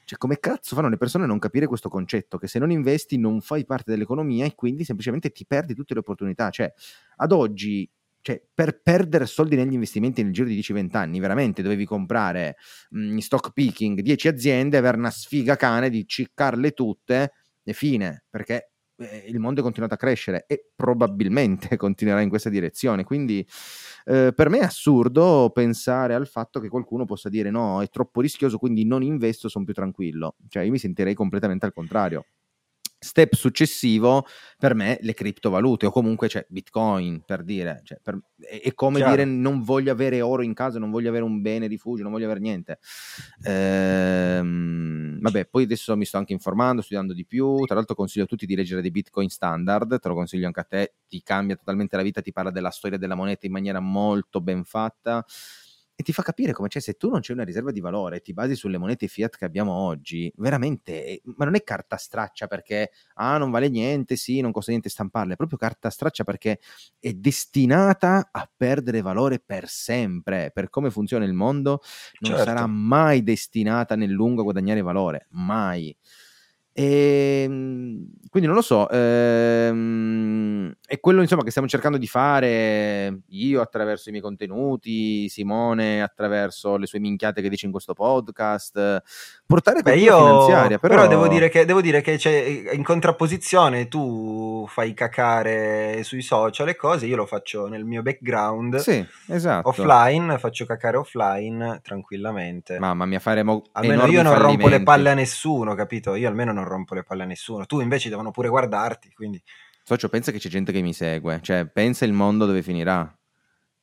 Cioè, 0.05 0.17
come 0.17 0.39
cazzo 0.39 0.75
fanno 0.75 0.89
le 0.89 0.97
persone 0.97 1.25
a 1.25 1.27
non 1.27 1.37
capire 1.37 1.67
questo 1.67 1.87
concetto? 1.89 2.37
Che 2.39 2.47
se 2.47 2.57
non 2.57 2.71
investi 2.71 3.17
non 3.17 3.41
fai 3.41 3.65
parte 3.65 3.91
dell'economia 3.91 4.45
e 4.45 4.55
quindi 4.55 4.83
semplicemente 4.83 5.29
ti 5.31 5.45
perdi 5.45 5.75
tutte 5.75 5.93
le 5.93 5.99
opportunità. 5.99 6.49
Cioè, 6.49 6.73
ad 7.17 7.31
oggi 7.31 7.87
cioè, 8.21 8.41
per 8.53 8.81
perdere 8.81 9.25
soldi 9.25 9.55
negli 9.55 9.73
investimenti 9.73 10.21
nel 10.23 10.33
giro 10.33 10.47
di 10.47 10.59
10-20 10.59 10.97
anni, 10.97 11.19
veramente 11.19 11.61
dovevi 11.61 11.85
comprare 11.85 12.57
in 12.91 13.21
stock 13.21 13.53
picking 13.53 14.01
10 14.01 14.27
aziende, 14.27 14.77
avere 14.77 14.97
una 14.97 15.11
sfiga 15.11 15.55
cane 15.55 15.89
di 15.89 16.05
ciccarle 16.07 16.71
tutte 16.71 17.31
e 17.63 17.73
fine, 17.73 18.25
perché 18.29 18.71
eh, 18.97 19.25
il 19.27 19.39
mondo 19.39 19.61
è 19.61 19.63
continuato 19.63 19.93
a 19.93 19.97
crescere 19.97 20.45
e 20.47 20.71
probabilmente 20.75 21.75
continuerà 21.77 22.21
in 22.21 22.29
questa 22.29 22.49
direzione. 22.49 23.03
Quindi 23.03 23.45
eh, 24.05 24.33
per 24.35 24.49
me 24.49 24.59
è 24.59 24.63
assurdo 24.63 25.51
pensare 25.53 26.13
al 26.13 26.27
fatto 26.27 26.59
che 26.59 26.67
qualcuno 26.67 27.05
possa 27.05 27.29
dire 27.29 27.49
no, 27.49 27.81
è 27.81 27.89
troppo 27.89 28.21
rischioso, 28.21 28.57
quindi 28.57 28.85
non 28.85 29.01
investo, 29.01 29.47
sono 29.47 29.65
più 29.65 29.73
tranquillo. 29.73 30.35
Cioè, 30.47 30.63
io 30.63 30.71
mi 30.71 30.79
sentirei 30.79 31.13
completamente 31.13 31.65
al 31.65 31.73
contrario. 31.73 32.25
Step 33.01 33.33
successivo 33.33 34.25
per 34.57 34.75
me 34.75 34.97
le 35.01 35.13
criptovalute 35.13 35.85
o 35.85 35.91
comunque 35.91 36.27
c'è 36.27 36.39
cioè, 36.39 36.47
Bitcoin 36.49 37.23
per 37.25 37.43
dire, 37.43 37.79
cioè, 37.85 37.97
per, 38.03 38.19
è, 38.37 38.59
è, 38.61 38.73
come 38.73 38.97
Chiaro. 38.97 39.15
dire 39.15 39.25
non 39.25 39.63
voglio 39.63 39.89
avere 39.91 40.19
oro 40.19 40.41
in 40.41 40.53
casa, 40.53 40.79
non 40.79 40.91
voglio 40.91 41.07
avere 41.07 41.23
un 41.23 41.41
bene 41.41 41.67
rifugio, 41.67 42.03
non 42.03 42.11
voglio 42.11 42.25
avere 42.25 42.41
niente. 42.41 42.79
Ehm, 43.43 45.17
vabbè, 45.21 45.45
poi 45.45 45.63
adesso 45.63 45.95
mi 45.95 46.03
sto 46.03 46.17
anche 46.17 46.33
informando, 46.33 46.81
studiando 46.81 47.13
di 47.13 47.25
più, 47.25 47.63
tra 47.65 47.75
l'altro 47.75 47.95
consiglio 47.95 48.25
a 48.25 48.27
tutti 48.27 48.45
di 48.45 48.55
leggere 48.55 48.81
dei 48.81 48.91
Bitcoin 48.91 49.29
Standard, 49.29 49.97
te 49.97 50.07
lo 50.07 50.13
consiglio 50.13 50.47
anche 50.47 50.59
a 50.59 50.65
te, 50.65 50.95
ti 51.07 51.21
cambia 51.23 51.55
totalmente 51.55 51.95
la 51.95 52.03
vita, 52.03 52.21
ti 52.21 52.33
parla 52.33 52.51
della 52.51 52.69
storia 52.69 52.97
della 52.97 53.15
moneta 53.15 53.45
in 53.45 53.53
maniera 53.53 53.79
molto 53.79 54.41
ben 54.41 54.65
fatta 54.65 55.25
e 55.99 56.01
ti 56.01 56.13
fa 56.13 56.23
capire 56.23 56.53
come 56.53 56.69
c'è, 56.69 56.79
se 56.79 56.93
tu 56.93 57.09
non 57.09 57.19
c'è 57.19 57.33
una 57.33 57.43
riserva 57.43 57.71
di 57.71 57.81
valore, 57.81 58.21
ti 58.21 58.31
basi 58.31 58.55
sulle 58.55 58.77
monete 58.77 59.07
fiat 59.07 59.35
che 59.35 59.43
abbiamo 59.43 59.73
oggi, 59.73 60.31
veramente, 60.37 61.05
eh, 61.05 61.21
ma 61.35 61.43
non 61.43 61.55
è 61.55 61.61
carta 61.61 61.97
straccia 61.97 62.47
perché, 62.47 62.91
ah, 63.15 63.37
non 63.37 63.51
vale 63.51 63.67
niente, 63.67 64.15
sì, 64.15 64.39
non 64.39 64.53
costa 64.53 64.71
niente 64.71 64.87
stamparla, 64.87 65.33
è 65.33 65.35
proprio 65.35 65.57
carta 65.57 65.89
straccia 65.89 66.23
perché 66.23 66.61
è 67.01 67.11
destinata 67.11 68.29
a 68.31 68.49
perdere 68.55 69.01
valore 69.01 69.41
per 69.45 69.67
sempre, 69.67 70.51
per 70.53 70.69
come 70.69 70.89
funziona 70.89 71.25
il 71.25 71.33
mondo, 71.33 71.81
non 72.19 72.31
certo. 72.31 72.45
sarà 72.45 72.65
mai 72.65 73.21
destinata 73.21 73.97
nel 73.97 74.11
lungo 74.11 74.39
a 74.39 74.43
guadagnare 74.45 74.81
valore, 74.81 75.27
mai. 75.31 75.93
E, 76.79 77.41
ehm, 77.43 78.07
quindi 78.29 78.47
non 78.47 78.55
lo 78.55 78.61
so, 78.61 78.89
ehm, 78.89 80.71
è 80.85 80.99
quello 80.99 81.21
insomma 81.21 81.43
che 81.43 81.49
stiamo 81.49 81.67
cercando 81.67 81.97
di 81.97 82.07
fare 82.07 83.21
io 83.27 83.59
attraverso 83.59 84.07
i 84.07 84.11
miei 84.11 84.23
contenuti, 84.23 85.27
Simone 85.27 86.01
attraverso 86.01 86.77
le 86.77 86.85
sue 86.85 86.99
minchiate 86.99 87.41
che 87.41 87.49
dice 87.49 87.65
in 87.65 87.71
questo 87.71 87.93
podcast, 87.93 89.01
portare 89.45 89.81
Beh, 89.81 89.97
io, 89.97 90.17
finanziaria. 90.17 90.77
Però... 90.77 90.95
però 90.95 91.07
devo 91.07 91.27
dire 91.27 91.49
che, 91.49 91.65
devo 91.65 91.81
dire 91.81 91.99
che 92.01 92.17
in 92.71 92.83
contrapposizione 92.83 93.87
tu 93.87 94.65
fai 94.69 94.93
cacare 94.93 96.03
sui 96.03 96.21
social 96.21 96.69
e 96.69 96.75
cose, 96.77 97.07
io 97.07 97.17
lo 97.17 97.25
faccio 97.25 97.67
nel 97.67 97.83
mio 97.83 98.01
background, 98.01 98.77
sì, 98.77 99.05
esatto. 99.27 99.67
offline, 99.67 100.37
faccio 100.37 100.65
cacare 100.65 100.95
offline 100.95 101.81
tranquillamente. 101.83 102.79
Mamma 102.79 103.05
mia, 103.05 103.19
faremo 103.19 103.63
Almeno 103.71 104.05
io 104.05 104.21
non 104.21 104.37
rompo 104.37 104.67
le 104.67 104.81
palle 104.81 105.09
a 105.09 105.13
nessuno, 105.13 105.75
capito? 105.75 106.15
Io 106.15 106.27
almeno 106.27 106.53
non 106.53 106.67
rompo 106.69 106.95
le 106.95 107.03
palle 107.03 107.23
a 107.23 107.25
nessuno. 107.25 107.65
Tu 107.65 107.81
invece 107.81 108.07
devono 108.09 108.31
pure 108.31 108.47
guardarti, 108.47 109.11
quindi... 109.13 109.41
Socio, 109.83 110.07
pensa 110.07 110.31
che 110.31 110.39
c'è 110.39 110.49
gente 110.49 110.71
che 110.71 110.81
mi 110.81 110.93
segue, 110.93 111.39
cioè 111.41 111.65
pensa 111.65 112.05
il 112.05 112.13
mondo 112.13 112.45
dove 112.45 112.61
finirà. 112.61 113.11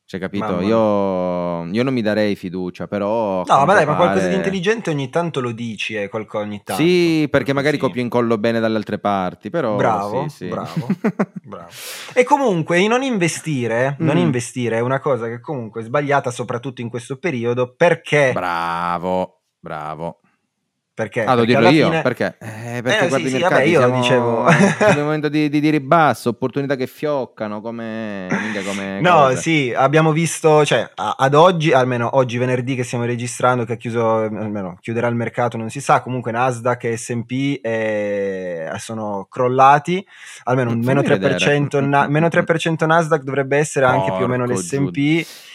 Cioè, 0.09 0.21
capito? 0.21 0.61
Io, 0.61 1.65
io, 1.65 1.83
non 1.83 1.93
mi 1.93 2.01
darei 2.01 2.37
fiducia, 2.37 2.87
però. 2.87 3.43
No, 3.45 3.65
ma 3.65 3.75
dai, 3.75 3.85
ma 3.85 3.97
qualcosa 3.97 4.29
di 4.29 4.37
intelligente 4.37 4.89
ogni 4.89 5.11
tanto 5.11 5.41
lo 5.41 5.51
dici, 5.51 5.97
eh, 5.97 6.09
qualcosa 6.09 6.45
ogni 6.45 6.63
tanto. 6.63 6.81
Sì, 6.81 7.27
perché 7.29 7.53
magari 7.53 7.75
sì. 7.75 7.83
copio 7.83 8.01
e 8.01 8.05
incollo 8.05 8.39
bene 8.39 8.61
dalle 8.61 8.77
altre 8.77 9.01
parti, 9.01 9.51
però. 9.51 9.75
Bravo, 9.75 10.29
sì, 10.29 10.37
sì. 10.37 10.47
bravo, 10.47 10.87
bravo. 11.43 11.69
E 12.15 12.23
comunque, 12.23 12.87
non 12.87 13.03
investire, 13.03 13.97
mm. 14.01 14.07
non 14.07 14.17
investire 14.17 14.77
è 14.77 14.81
una 14.81 15.01
cosa 15.01 15.27
che 15.27 15.41
comunque 15.41 15.81
è 15.81 15.85
sbagliata, 15.85 16.31
soprattutto 16.31 16.83
in 16.83 16.89
questo 16.89 17.19
periodo, 17.19 17.75
perché. 17.75 18.31
Bravo, 18.33 19.41
bravo. 19.59 20.21
Perché? 20.97 21.25
Ah, 21.25 21.35
lo 21.35 21.45
dirò 21.45 21.69
io, 21.69 21.89
fine... 21.89 22.01
perché? 22.01 22.37
Eh, 22.39 22.81
perché 22.81 23.05
eh, 23.05 23.09
guardi 23.09 23.29
sì, 23.29 23.37
i 23.37 23.39
mercati, 23.39 23.55
vabbè, 23.55 23.67
io 23.67 23.79
siamo... 23.81 24.01
dicevo... 24.01 24.47
un 24.99 25.05
momento 25.05 25.29
di, 25.29 25.51
di, 25.51 25.61
di, 25.61 25.69
ribasso, 25.69 26.31
opportunità 26.31 26.75
che 26.75 26.87
fioccano, 26.87 27.61
come... 27.61 28.29
come 28.65 29.01
no, 29.05 29.11
cose. 29.11 29.37
sì, 29.37 29.75
abbiamo 29.77 30.13
visto, 30.13 30.65
cioè, 30.65 30.89
ad 30.95 31.35
oggi, 31.35 31.71
almeno 31.71 32.09
oggi 32.17 32.39
venerdì 32.39 32.75
che 32.77 32.83
stiamo 32.83 33.05
registrando, 33.05 33.67
che 33.67 33.75
ha 33.75 33.77
chiuso, 33.77 34.23
almeno 34.23 34.79
chiuderà 34.81 35.09
il 35.09 35.17
mercato, 35.17 35.59
non 35.59 35.69
si 35.69 35.83
sa, 35.83 36.01
comunque 36.01 36.33
Nasdaq 36.33 36.85
e 36.85 36.97
S&P 36.97 37.59
eh, 37.61 38.71
sono 38.79 39.27
crollati, 39.29 40.03
almeno 40.45 40.71
un 40.71 40.81
meno 40.81 41.03
3%, 41.03 41.87
na- 41.87 42.09
meno 42.09 42.29
3% 42.29 42.87
Nasdaq 42.87 43.23
dovrebbe 43.23 43.59
essere 43.59 43.85
Porco 43.85 44.01
anche 44.01 44.17
più 44.17 44.25
o 44.25 44.29
meno 44.29 44.47
l'S&P, 44.47 45.21
giù 45.21 45.55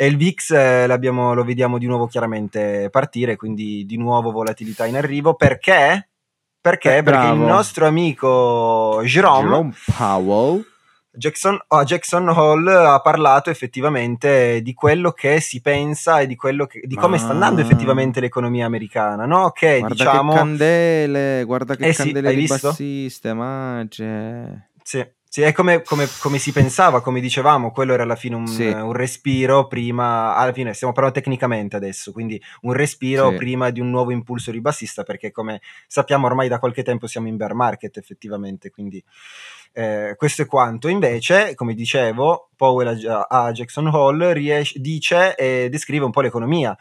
e 0.00 0.06
il 0.06 0.16
VIX 0.16 0.50
eh, 0.52 0.86
lo 0.86 1.42
vediamo 1.42 1.76
di 1.76 1.86
nuovo 1.86 2.06
chiaramente 2.06 2.88
partire, 2.88 3.34
quindi 3.34 3.84
di 3.84 3.96
nuovo 3.96 4.30
volatilità 4.30 4.86
in 4.86 4.94
arrivo. 4.94 5.34
Perché? 5.34 6.10
Perché? 6.60 6.98
Eh, 6.98 7.02
perché 7.02 7.26
il 7.26 7.40
nostro 7.40 7.84
amico 7.84 9.00
Jerome, 9.02 9.42
Jerome 9.42 9.74
Powell 9.96 10.64
Jackson, 11.10 11.58
a 11.66 11.82
Jackson 11.82 12.28
Hall 12.28 12.68
ha 12.68 13.00
parlato 13.00 13.50
effettivamente 13.50 14.62
di 14.62 14.72
quello 14.72 15.10
che 15.10 15.40
si 15.40 15.60
pensa 15.60 16.20
e 16.20 16.28
di, 16.28 16.36
che, 16.36 16.54
di 16.84 16.94
come 16.94 17.16
ah. 17.16 17.18
sta 17.18 17.30
andando 17.30 17.60
effettivamente 17.60 18.20
l'economia 18.20 18.66
americana, 18.66 19.26
no? 19.26 19.50
Che 19.50 19.80
guarda 19.80 19.94
diciamo... 19.96 20.30
che 20.30 20.38
candele, 20.38 21.44
guarda 21.44 21.74
che 21.74 21.88
eh 21.88 21.92
candele 21.92 22.30
sì, 22.30 22.46
bassiste, 22.46 23.34
magie. 23.34 24.70
Sì, 24.80 25.04
sì, 25.30 25.42
è 25.42 25.52
come, 25.52 25.82
come, 25.82 26.08
come, 26.20 26.38
si 26.38 26.52
pensava, 26.52 27.02
come 27.02 27.20
dicevamo, 27.20 27.70
quello 27.70 27.92
era 27.92 28.02
alla 28.02 28.16
fine 28.16 28.34
un, 28.34 28.46
sì. 28.46 28.66
un, 28.66 28.92
respiro 28.92 29.66
prima, 29.66 30.34
alla 30.34 30.54
fine 30.54 30.72
stiamo 30.72 30.94
parlando 30.94 31.20
tecnicamente 31.20 31.76
adesso, 31.76 32.12
quindi 32.12 32.40
un 32.62 32.72
respiro 32.72 33.30
sì. 33.30 33.36
prima 33.36 33.68
di 33.68 33.80
un 33.80 33.90
nuovo 33.90 34.10
impulso 34.10 34.50
ribassista, 34.50 35.02
perché 35.02 35.30
come 35.30 35.60
sappiamo 35.86 36.26
ormai 36.26 36.48
da 36.48 36.58
qualche 36.58 36.82
tempo 36.82 37.06
siamo 37.06 37.28
in 37.28 37.36
bear 37.36 37.52
market 37.52 37.98
effettivamente, 37.98 38.70
quindi 38.70 39.04
eh, 39.72 40.14
questo 40.16 40.42
è 40.42 40.46
quanto. 40.46 40.88
Invece, 40.88 41.54
come 41.54 41.74
dicevo, 41.74 42.48
Powell 42.56 42.98
a, 43.06 43.26
a 43.28 43.52
Jackson 43.52 43.86
Hall 43.88 44.32
riesce, 44.32 44.80
dice 44.80 45.34
e 45.34 45.68
descrive 45.68 46.06
un 46.06 46.10
po' 46.10 46.22
l'economia 46.22 46.74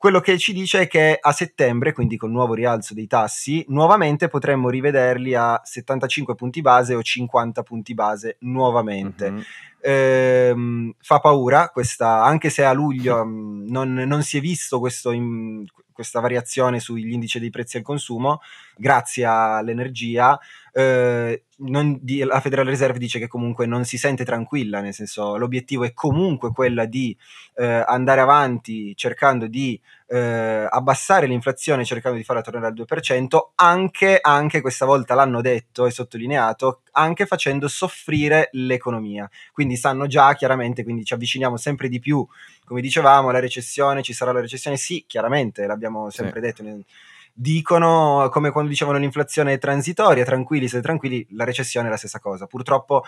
quello 0.00 0.20
che 0.20 0.38
ci 0.38 0.54
dice 0.54 0.80
è 0.80 0.88
che 0.88 1.18
a 1.20 1.30
settembre, 1.30 1.92
quindi 1.92 2.16
col 2.16 2.30
nuovo 2.30 2.54
rialzo 2.54 2.94
dei 2.94 3.06
tassi, 3.06 3.62
nuovamente 3.68 4.28
potremmo 4.28 4.70
rivederli 4.70 5.34
a 5.34 5.60
75 5.62 6.34
punti 6.36 6.62
base 6.62 6.94
o 6.94 7.02
50 7.02 7.62
punti 7.62 7.92
base 7.92 8.36
nuovamente. 8.38 9.30
Mm-hmm. 9.30 9.40
Ehm, 9.82 10.94
fa 11.02 11.18
paura 11.18 11.68
questa, 11.68 12.24
anche 12.24 12.48
se 12.48 12.64
a 12.64 12.72
luglio 12.72 13.22
mh, 13.26 13.66
non, 13.68 13.92
non, 13.92 14.22
si 14.22 14.38
è 14.38 14.40
visto 14.40 14.78
questo 14.78 15.10
in, 15.10 15.66
questa 15.92 16.20
variazione 16.20 16.80
sugli 16.80 17.12
indici 17.12 17.38
dei 17.38 17.50
prezzi 17.50 17.76
al 17.76 17.82
consumo, 17.82 18.40
grazie 18.80 19.24
all'energia. 19.24 20.38
Eh, 20.72 21.42
di, 21.56 22.22
la 22.22 22.40
Federal 22.40 22.64
Reserve 22.64 22.98
dice 22.98 23.18
che 23.18 23.28
comunque 23.28 23.66
non 23.66 23.84
si 23.84 23.98
sente 23.98 24.24
tranquilla, 24.24 24.80
nel 24.80 24.94
senso 24.94 25.36
l'obiettivo 25.36 25.84
è 25.84 25.92
comunque 25.92 26.52
quella 26.52 26.86
di 26.86 27.14
eh, 27.56 27.84
andare 27.86 28.20
avanti 28.20 28.96
cercando 28.96 29.46
di 29.46 29.78
eh, 30.08 30.66
abbassare 30.68 31.26
l'inflazione, 31.26 31.84
cercando 31.84 32.16
di 32.16 32.24
farla 32.24 32.40
tornare 32.40 32.66
al 32.68 32.74
2%, 32.74 33.38
anche, 33.56 34.18
anche 34.22 34.60
questa 34.62 34.86
volta 34.86 35.14
l'hanno 35.14 35.42
detto 35.42 35.86
e 35.86 35.90
sottolineato, 35.90 36.80
anche 36.92 37.26
facendo 37.26 37.68
soffrire 37.68 38.48
l'economia. 38.52 39.28
Quindi 39.52 39.76
sanno 39.76 40.06
già 40.06 40.32
chiaramente, 40.34 40.82
quindi 40.82 41.04
ci 41.04 41.12
avviciniamo 41.12 41.58
sempre 41.58 41.88
di 41.88 42.00
più, 42.00 42.26
come 42.64 42.80
dicevamo, 42.80 43.30
la 43.30 43.38
recessione, 43.38 44.02
ci 44.02 44.14
sarà 44.14 44.32
la 44.32 44.40
recessione, 44.40 44.78
sì, 44.78 45.04
chiaramente, 45.06 45.66
l'abbiamo 45.66 46.08
sempre 46.08 46.40
sì. 46.40 46.46
detto. 46.46 46.84
Dicono, 47.32 48.28
come 48.30 48.50
quando 48.50 48.70
dicevano 48.70 48.98
l'inflazione 48.98 49.54
è 49.54 49.58
transitoria, 49.58 50.24
tranquilli, 50.24 50.68
siete 50.68 50.84
tranquilli, 50.84 51.26
la 51.30 51.44
recessione 51.44 51.86
è 51.86 51.90
la 51.90 51.96
stessa 51.96 52.18
cosa. 52.18 52.46
Purtroppo 52.46 53.04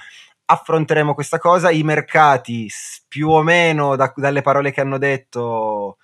affronteremo 0.46 1.14
questa 1.14 1.38
cosa, 1.38 1.70
i 1.70 1.82
mercati 1.82 2.70
più 3.08 3.28
o 3.28 3.42
meno 3.42 3.96
da, 3.96 4.12
dalle 4.16 4.42
parole 4.42 4.70
che 4.72 4.80
hanno 4.80 4.98
detto 4.98 5.98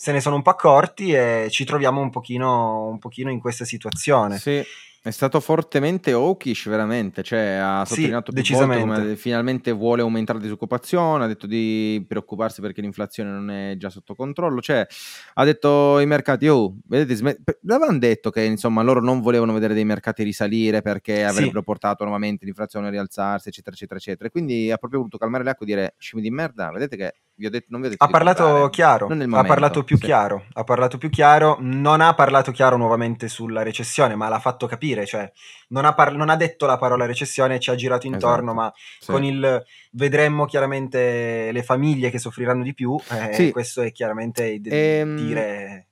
se 0.00 0.12
ne 0.12 0.20
sono 0.20 0.36
un 0.36 0.42
po' 0.42 0.50
accorti 0.50 1.12
e 1.12 1.48
ci 1.50 1.64
troviamo 1.64 2.00
un 2.00 2.10
pochino, 2.10 2.86
un 2.86 3.00
pochino 3.00 3.32
in 3.32 3.40
questa 3.40 3.64
situazione. 3.64 4.38
Sì, 4.38 4.62
è 5.02 5.10
stato 5.10 5.40
fortemente 5.40 6.12
hawkish, 6.12 6.68
veramente, 6.68 7.24
cioè 7.24 7.58
ha 7.60 7.84
sottolineato 7.84 8.30
sì, 8.40 8.52
come 8.52 9.16
finalmente 9.16 9.72
vuole 9.72 10.02
aumentare 10.02 10.38
la 10.38 10.44
disoccupazione, 10.44 11.24
ha 11.24 11.26
detto 11.26 11.48
di 11.48 12.04
preoccuparsi 12.06 12.60
perché 12.60 12.80
l'inflazione 12.80 13.30
non 13.30 13.50
è 13.50 13.76
già 13.76 13.90
sotto 13.90 14.14
controllo, 14.14 14.60
cioè 14.60 14.86
ha 15.34 15.44
detto 15.44 15.96
ai 15.96 16.06
mercati, 16.06 16.46
oh, 16.46 16.76
vedete, 16.86 17.16
sm- 17.16 17.36
avevano 17.66 17.98
detto 17.98 18.30
che 18.30 18.44
insomma 18.44 18.82
loro 18.82 19.00
non 19.00 19.20
volevano 19.20 19.52
vedere 19.52 19.74
dei 19.74 19.84
mercati 19.84 20.22
risalire 20.22 20.80
perché 20.80 21.24
avrebbero 21.24 21.58
sì. 21.58 21.64
portato 21.64 22.04
nuovamente 22.04 22.44
l'inflazione 22.44 22.86
a 22.86 22.90
rialzarsi, 22.90 23.48
eccetera, 23.48 23.74
eccetera, 23.74 23.98
eccetera, 23.98 24.30
quindi 24.30 24.70
ha 24.70 24.76
proprio 24.76 25.00
voluto 25.00 25.18
calmare 25.18 25.42
le 25.42 25.50
acque 25.50 25.66
e 25.66 25.68
dire, 25.68 25.94
scimi 25.98 26.22
di 26.22 26.30
merda, 26.30 26.70
vedete 26.70 26.96
che 26.96 27.14
vi 27.38 27.46
ho 27.46 27.50
detto, 27.50 27.66
non 27.70 27.80
vi 27.80 27.86
ho 27.86 27.90
detto 27.90 28.04
ha 28.04 28.08
parlato 28.08 28.42
comprare, 28.42 28.70
chiaro, 28.70 29.06
ha 29.06 29.44
parlato 29.44 29.84
più 29.84 29.96
sì. 29.96 30.04
chiaro, 30.04 30.44
ha 30.52 30.64
parlato 30.64 30.98
più 30.98 31.08
chiaro, 31.08 31.56
non 31.60 32.00
ha 32.00 32.12
parlato 32.14 32.50
chiaro 32.50 32.76
nuovamente 32.76 33.28
sulla 33.28 33.62
recessione, 33.62 34.16
ma 34.16 34.28
l'ha 34.28 34.40
fatto 34.40 34.66
capire, 34.66 35.06
cioè 35.06 35.30
non 35.68 35.84
ha, 35.84 35.94
par- 35.94 36.14
non 36.14 36.30
ha 36.30 36.36
detto 36.36 36.66
la 36.66 36.78
parola 36.78 37.06
recessione, 37.06 37.60
ci 37.60 37.70
ha 37.70 37.76
girato 37.76 38.08
intorno, 38.08 38.50
esatto. 38.50 38.54
ma 38.54 38.72
sì. 38.74 39.10
con 39.12 39.24
il 39.24 39.64
vedremmo 39.92 40.46
chiaramente 40.46 41.52
le 41.52 41.62
famiglie 41.62 42.10
che 42.10 42.18
soffriranno 42.18 42.64
di 42.64 42.74
più, 42.74 42.98
eh, 43.10 43.32
sì. 43.32 43.50
questo 43.52 43.82
è 43.82 43.92
chiaramente 43.92 44.58
d- 44.60 44.68
ehm... 44.72 45.16
dire... 45.16 45.82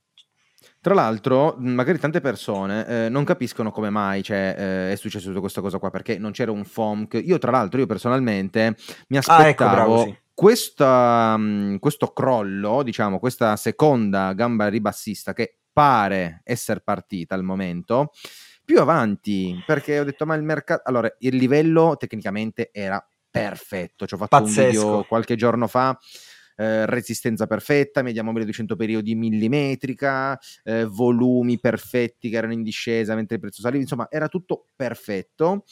Tra 0.80 0.94
l'altro, 0.94 1.56
magari 1.58 1.98
tante 1.98 2.20
persone 2.20 2.86
eh, 2.86 3.08
non 3.08 3.24
capiscono 3.24 3.72
come 3.72 3.90
mai 3.90 4.22
cioè, 4.22 4.54
eh, 4.56 4.92
è 4.92 4.96
successo 4.96 5.26
tutta 5.26 5.40
questa 5.40 5.60
cosa 5.60 5.78
qua, 5.78 5.90
perché 5.90 6.16
non 6.16 6.30
c'era 6.30 6.52
un 6.52 6.64
FOMC. 6.64 7.22
Io, 7.24 7.38
tra 7.38 7.50
l'altro, 7.50 7.80
io 7.80 7.86
personalmente 7.86 8.76
mi 9.08 9.16
aspettavo 9.16 9.42
ah, 9.42 9.48
ecco, 9.48 9.68
bravo, 9.68 10.02
sì 10.04 10.16
questa, 10.36 11.32
um, 11.34 11.78
questo 11.78 12.08
crollo, 12.08 12.82
diciamo, 12.82 13.18
questa 13.18 13.56
seconda 13.56 14.34
gamba 14.34 14.68
ribassista 14.68 15.32
che 15.32 15.60
pare 15.72 16.42
essere 16.44 16.82
partita 16.82 17.34
al 17.34 17.42
momento, 17.42 18.12
più 18.62 18.78
avanti, 18.78 19.56
perché 19.64 19.98
ho 19.98 20.04
detto, 20.04 20.26
ma 20.26 20.34
il 20.34 20.42
mercato... 20.42 20.82
Allora, 20.84 21.10
il 21.20 21.36
livello 21.36 21.96
tecnicamente 21.98 22.68
era 22.70 23.02
perfetto, 23.30 24.06
ci 24.06 24.12
ho 24.12 24.18
fatto 24.18 24.36
Pazzesco. 24.36 24.60
un 24.60 24.68
video 24.68 25.04
qualche 25.04 25.36
giorno 25.36 25.66
fa, 25.68 25.98
eh, 26.56 26.84
resistenza 26.84 27.46
perfetta, 27.46 28.02
media 28.02 28.22
mobile 28.22 28.44
200 28.44 28.76
periodi 28.76 29.14
millimetrica, 29.14 30.38
eh, 30.64 30.84
volumi 30.84 31.58
perfetti 31.58 32.28
che 32.28 32.36
erano 32.36 32.52
in 32.52 32.62
discesa 32.62 33.14
mentre 33.14 33.36
il 33.36 33.40
prezzo 33.40 33.62
saliva, 33.62 33.80
insomma 33.80 34.08
era 34.10 34.28
tutto 34.28 34.66
perfetto 34.76 35.64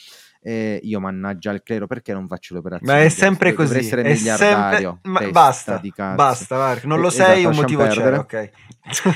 eh, 0.47 0.79
io 0.83 1.01
mannaggia 1.01 1.53
il 1.53 1.63
clero 1.63 1.87
perché 1.87 2.13
non 2.13 2.29
faccio 2.29 2.53
le 2.53 2.61
operazioni? 2.61 2.93
Ma 2.93 3.03
è 3.03 3.09
sempre 3.09 3.55
così. 3.55 3.69
Dovrei 3.69 3.87
essere 3.87 4.03
è 4.03 4.13
miliardario. 4.13 5.01
Sempre... 5.03 5.27
Ma 5.27 5.31
basta, 5.31 5.81
basta, 6.15 6.57
Mark. 6.59 6.85
non 6.85 7.01
lo 7.01 7.09
sei, 7.09 7.39
esatto, 7.39 7.49
un 7.49 7.57
motivo 7.57 7.87
c'è, 7.87 8.19
ok. 8.19 8.51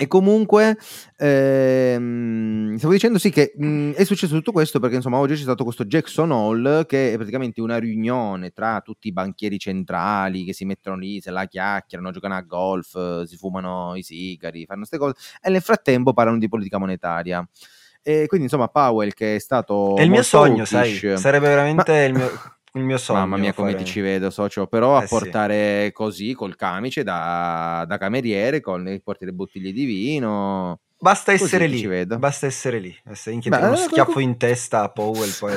e 0.00 0.06
comunque 0.06 0.78
ehm, 1.18 2.76
stavo 2.78 2.94
dicendo 2.94 3.18
sì 3.18 3.28
che 3.28 3.52
mh, 3.54 3.90
è 3.90 4.04
successo 4.04 4.34
tutto 4.34 4.52
questo 4.52 4.80
perché 4.80 4.96
insomma 4.96 5.18
oggi 5.18 5.34
c'è 5.34 5.42
stato 5.42 5.64
questo 5.64 5.84
Jackson 5.84 6.32
Hall 6.32 6.86
che 6.86 7.12
è 7.12 7.16
praticamente 7.16 7.60
una 7.60 7.76
riunione 7.76 8.48
tra 8.50 8.80
tutti 8.80 9.08
i 9.08 9.12
banchieri 9.12 9.58
centrali 9.58 10.44
che 10.44 10.54
si 10.54 10.64
mettono 10.64 10.96
lì, 10.96 11.20
se 11.20 11.30
la 11.30 11.44
chiacchierano, 11.44 12.10
giocano 12.10 12.36
a 12.36 12.40
golf, 12.40 13.22
si 13.24 13.36
fumano 13.36 13.94
i 13.96 14.02
sigari, 14.02 14.64
fanno 14.64 14.86
queste 14.86 14.96
cose 14.96 15.14
e 15.42 15.50
nel 15.50 15.60
frattempo 15.60 16.14
parlano 16.14 16.38
di 16.38 16.48
politica 16.48 16.78
monetaria. 16.78 17.46
E 18.08 18.26
quindi 18.26 18.46
insomma 18.46 18.68
Powell 18.68 19.12
che 19.12 19.34
è 19.36 19.38
stato... 19.38 19.96
È 19.96 20.02
il 20.02 20.08
mio 20.08 20.22
sogno, 20.22 20.64
sai, 20.64 20.94
sarebbe 21.18 21.48
veramente 21.48 21.92
Ma... 21.92 22.04
il 22.04 22.14
mio 22.14 22.30
il 22.72 22.84
mio 22.84 22.98
sogno. 22.98 23.20
Mamma 23.20 23.36
mia, 23.36 23.52
come 23.52 23.72
fare... 23.72 23.82
ti 23.82 23.90
ci 23.90 24.00
vedo, 24.00 24.30
socio. 24.30 24.66
Però 24.66 24.98
eh, 24.98 25.04
a 25.04 25.06
portare 25.06 25.84
sì. 25.86 25.92
così 25.92 26.32
col 26.32 26.56
camice 26.56 27.02
da, 27.02 27.84
da 27.86 27.98
cameriere, 27.98 28.60
con 28.60 29.00
porti 29.02 29.24
le 29.24 29.32
bottiglie 29.32 29.72
di 29.72 29.84
vino. 29.84 30.80
Basta 31.00 31.30
essere 31.30 31.68
lì, 31.68 31.86
basta 32.18 32.46
essere 32.46 32.80
lì, 32.80 32.92
basta 33.04 33.30
Beh, 33.30 33.56
uno 33.58 33.76
schiaffo 33.76 34.18
in 34.18 34.36
testa 34.36 34.82
a 34.82 34.88
Powell 34.88 35.30
poi 35.38 35.54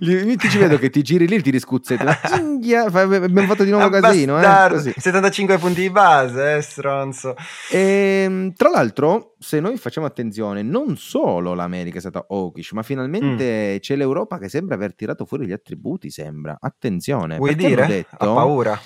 mi 0.24 0.36
ti 0.36 0.48
ci 0.48 0.56
vedo 0.56 0.78
che 0.78 0.88
ti 0.88 1.02
giri 1.02 1.28
lì 1.28 1.34
e 1.34 1.42
ti 1.42 1.50
riscuzzi 1.50 1.98
abbiamo 2.00 3.46
fatto 3.46 3.62
di 3.62 3.70
nuovo 3.70 3.90
casino 3.90 4.40
eh? 4.40 4.94
75 4.96 5.58
punti 5.58 5.82
di 5.82 5.90
base, 5.90 6.56
eh, 6.56 6.62
stronzo. 6.62 7.36
E, 7.70 8.22
ehm, 8.24 8.54
tra 8.54 8.70
l'altro 8.70 9.34
se 9.38 9.60
noi 9.60 9.76
facciamo 9.76 10.06
attenzione 10.06 10.62
non 10.62 10.96
solo 10.96 11.52
l'America 11.52 11.98
è 11.98 12.00
stata 12.00 12.24
hawkish 12.26 12.72
ma 12.72 12.82
finalmente 12.82 13.74
mm. 13.74 13.80
c'è 13.80 13.96
l'Europa 13.96 14.38
che 14.38 14.48
sembra 14.48 14.76
aver 14.76 14.94
tirato 14.94 15.26
fuori 15.26 15.46
gli 15.46 15.52
attributi 15.52 16.08
sembra, 16.08 16.56
attenzione 16.58 17.36
vuoi 17.36 17.54
dire? 17.54 17.86
Detto 17.86 18.16
ha 18.16 18.34
paura. 18.34 18.80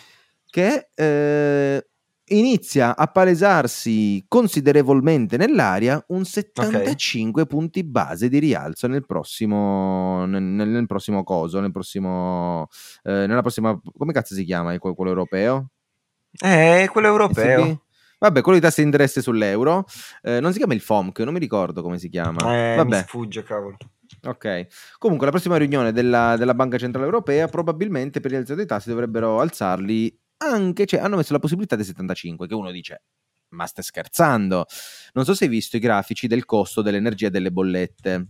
che 0.50 0.88
eh, 0.92 1.86
inizia 2.28 2.96
a 2.96 3.06
palesarsi 3.06 4.24
considerevolmente 4.28 5.36
nell'aria 5.36 6.02
un 6.08 6.24
75 6.24 7.42
okay. 7.42 7.54
punti 7.54 7.84
base 7.84 8.28
di 8.28 8.38
rialzo 8.38 8.86
nel 8.86 9.04
prossimo, 9.04 10.24
nel, 10.26 10.42
nel 10.42 10.86
prossimo 10.86 11.22
coso, 11.22 11.60
nel 11.60 11.72
prossimo, 11.72 12.68
eh, 13.02 13.26
nella 13.26 13.42
prossima, 13.42 13.78
come 13.96 14.12
cazzo 14.12 14.34
si 14.34 14.44
chiama 14.44 14.76
quello 14.78 15.10
europeo? 15.10 15.68
Eh, 16.42 16.88
quello 16.90 17.08
europeo. 17.08 17.82
Vabbè, 18.18 18.40
quello 18.40 18.58
di 18.58 18.64
tasse 18.64 18.80
di 18.80 18.86
interesse 18.86 19.20
sull'euro, 19.20 19.84
eh, 20.22 20.40
non 20.40 20.52
si 20.52 20.58
chiama 20.58 20.72
il 20.72 20.80
FOMC, 20.80 21.18
non 21.20 21.34
mi 21.34 21.38
ricordo 21.38 21.82
come 21.82 21.98
si 21.98 22.08
chiama. 22.08 22.38
Eh, 22.38 22.76
Vabbè. 22.76 22.96
mi 22.96 23.02
sfugge, 23.06 23.42
cavolo. 23.42 23.76
Ok, 24.26 24.66
comunque 24.98 25.26
la 25.26 25.32
prossima 25.32 25.56
riunione 25.56 25.92
della, 25.92 26.36
della 26.38 26.54
Banca 26.54 26.78
Centrale 26.78 27.06
Europea 27.06 27.48
probabilmente 27.48 28.20
per 28.20 28.30
rialzare 28.30 28.62
i 28.62 28.66
tassi 28.66 28.88
dovrebbero 28.88 29.40
alzarli 29.40 30.23
anche, 30.38 30.86
cioè, 30.86 31.00
hanno 31.00 31.16
messo 31.16 31.32
la 31.32 31.38
possibilità 31.38 31.76
del 31.76 31.84
75, 31.84 32.46
che 32.46 32.54
uno 32.54 32.70
dice, 32.70 33.02
ma 33.50 33.66
stai 33.66 33.84
scherzando? 33.84 34.66
Non 35.12 35.24
so 35.24 35.34
se 35.34 35.44
hai 35.44 35.50
visto 35.50 35.76
i 35.76 35.80
grafici 35.80 36.26
del 36.26 36.44
costo 36.44 36.82
dell'energia 36.82 37.28
e 37.28 37.30
delle 37.30 37.50
bollette. 37.50 38.28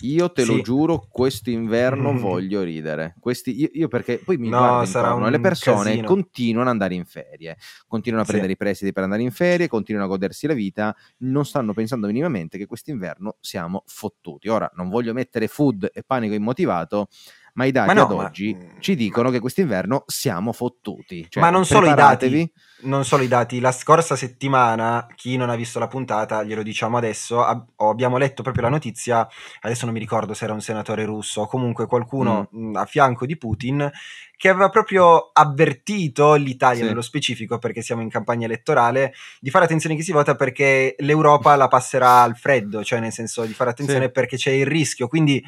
Io 0.00 0.30
te 0.30 0.44
sì. 0.44 0.54
lo 0.54 0.60
giuro, 0.60 1.06
quest'inverno 1.08 2.12
mm. 2.12 2.16
voglio 2.20 2.62
ridere. 2.62 3.14
Questi, 3.18 3.58
io, 3.58 3.68
io, 3.72 3.88
perché 3.88 4.18
poi 4.18 4.36
mi 4.36 4.50
no, 4.50 4.82
intorno, 4.84 5.30
le 5.30 5.40
persone 5.40 5.90
casino. 5.90 6.06
continuano 6.06 6.66
ad 6.66 6.72
andare 6.72 6.94
in 6.94 7.06
ferie, 7.06 7.56
continuano 7.86 8.22
a 8.22 8.26
prendere 8.26 8.52
sì. 8.52 8.58
i 8.60 8.62
prestiti 8.62 8.92
per 8.92 9.04
andare 9.04 9.22
in 9.22 9.30
ferie, 9.30 9.68
continuano 9.68 10.06
a 10.06 10.10
godersi 10.10 10.46
la 10.46 10.52
vita, 10.52 10.94
non 11.18 11.46
stanno 11.46 11.72
pensando 11.72 12.08
minimamente 12.08 12.58
che 12.58 12.66
quest'inverno 12.66 13.36
siamo 13.40 13.84
fottuti. 13.86 14.48
Ora, 14.48 14.70
non 14.74 14.90
voglio 14.90 15.14
mettere 15.14 15.48
food 15.48 15.88
e 15.90 16.02
panico 16.02 16.34
immotivato, 16.34 17.08
ma 17.56 17.64
i 17.64 17.72
dati 17.72 17.86
ma 17.88 17.92
no, 17.94 18.04
ad 18.04 18.12
oggi 18.12 18.54
ma... 18.54 18.80
ci 18.80 18.94
dicono 18.94 19.30
che 19.30 19.40
quest'inverno 19.40 20.04
siamo 20.06 20.52
fottuti. 20.52 21.26
Cioè, 21.28 21.42
ma 21.42 21.50
non 21.50 21.64
solo 21.64 21.90
i 21.90 21.94
dati, 21.94 22.52
non 22.80 23.04
solo 23.04 23.22
i 23.22 23.28
dati, 23.28 23.60
la 23.60 23.72
scorsa 23.72 24.14
settimana, 24.14 25.06
chi 25.14 25.36
non 25.36 25.48
ha 25.48 25.56
visto 25.56 25.78
la 25.78 25.88
puntata, 25.88 26.44
glielo 26.44 26.62
diciamo 26.62 26.98
adesso, 26.98 27.42
ab- 27.42 27.68
abbiamo 27.76 28.18
letto 28.18 28.42
proprio 28.42 28.64
la 28.64 28.68
notizia, 28.68 29.26
adesso 29.62 29.86
non 29.86 29.94
mi 29.94 30.00
ricordo 30.00 30.34
se 30.34 30.44
era 30.44 30.52
un 30.52 30.60
senatore 30.60 31.04
russo 31.04 31.42
o 31.42 31.46
comunque 31.46 31.86
qualcuno 31.86 32.48
mm. 32.54 32.70
mh, 32.70 32.76
a 32.76 32.84
fianco 32.84 33.24
di 33.24 33.38
Putin, 33.38 33.90
che 34.36 34.50
aveva 34.50 34.68
proprio 34.68 35.30
avvertito 35.32 36.34
l'Italia 36.34 36.82
sì. 36.82 36.88
nello 36.88 37.00
specifico, 37.00 37.58
perché 37.58 37.80
siamo 37.80 38.02
in 38.02 38.10
campagna 38.10 38.44
elettorale, 38.44 39.14
di 39.40 39.48
fare 39.48 39.64
attenzione 39.64 39.96
chi 39.96 40.02
si 40.02 40.12
vota 40.12 40.34
perché 40.34 40.94
l'Europa 40.98 41.56
la 41.56 41.68
passerà 41.68 42.20
al 42.20 42.36
freddo, 42.36 42.84
cioè 42.84 43.00
nel 43.00 43.12
senso 43.12 43.46
di 43.46 43.54
fare 43.54 43.70
attenzione 43.70 44.04
sì. 44.04 44.10
perché 44.10 44.36
c'è 44.36 44.50
il 44.50 44.66
rischio. 44.66 45.08
Quindi 45.08 45.42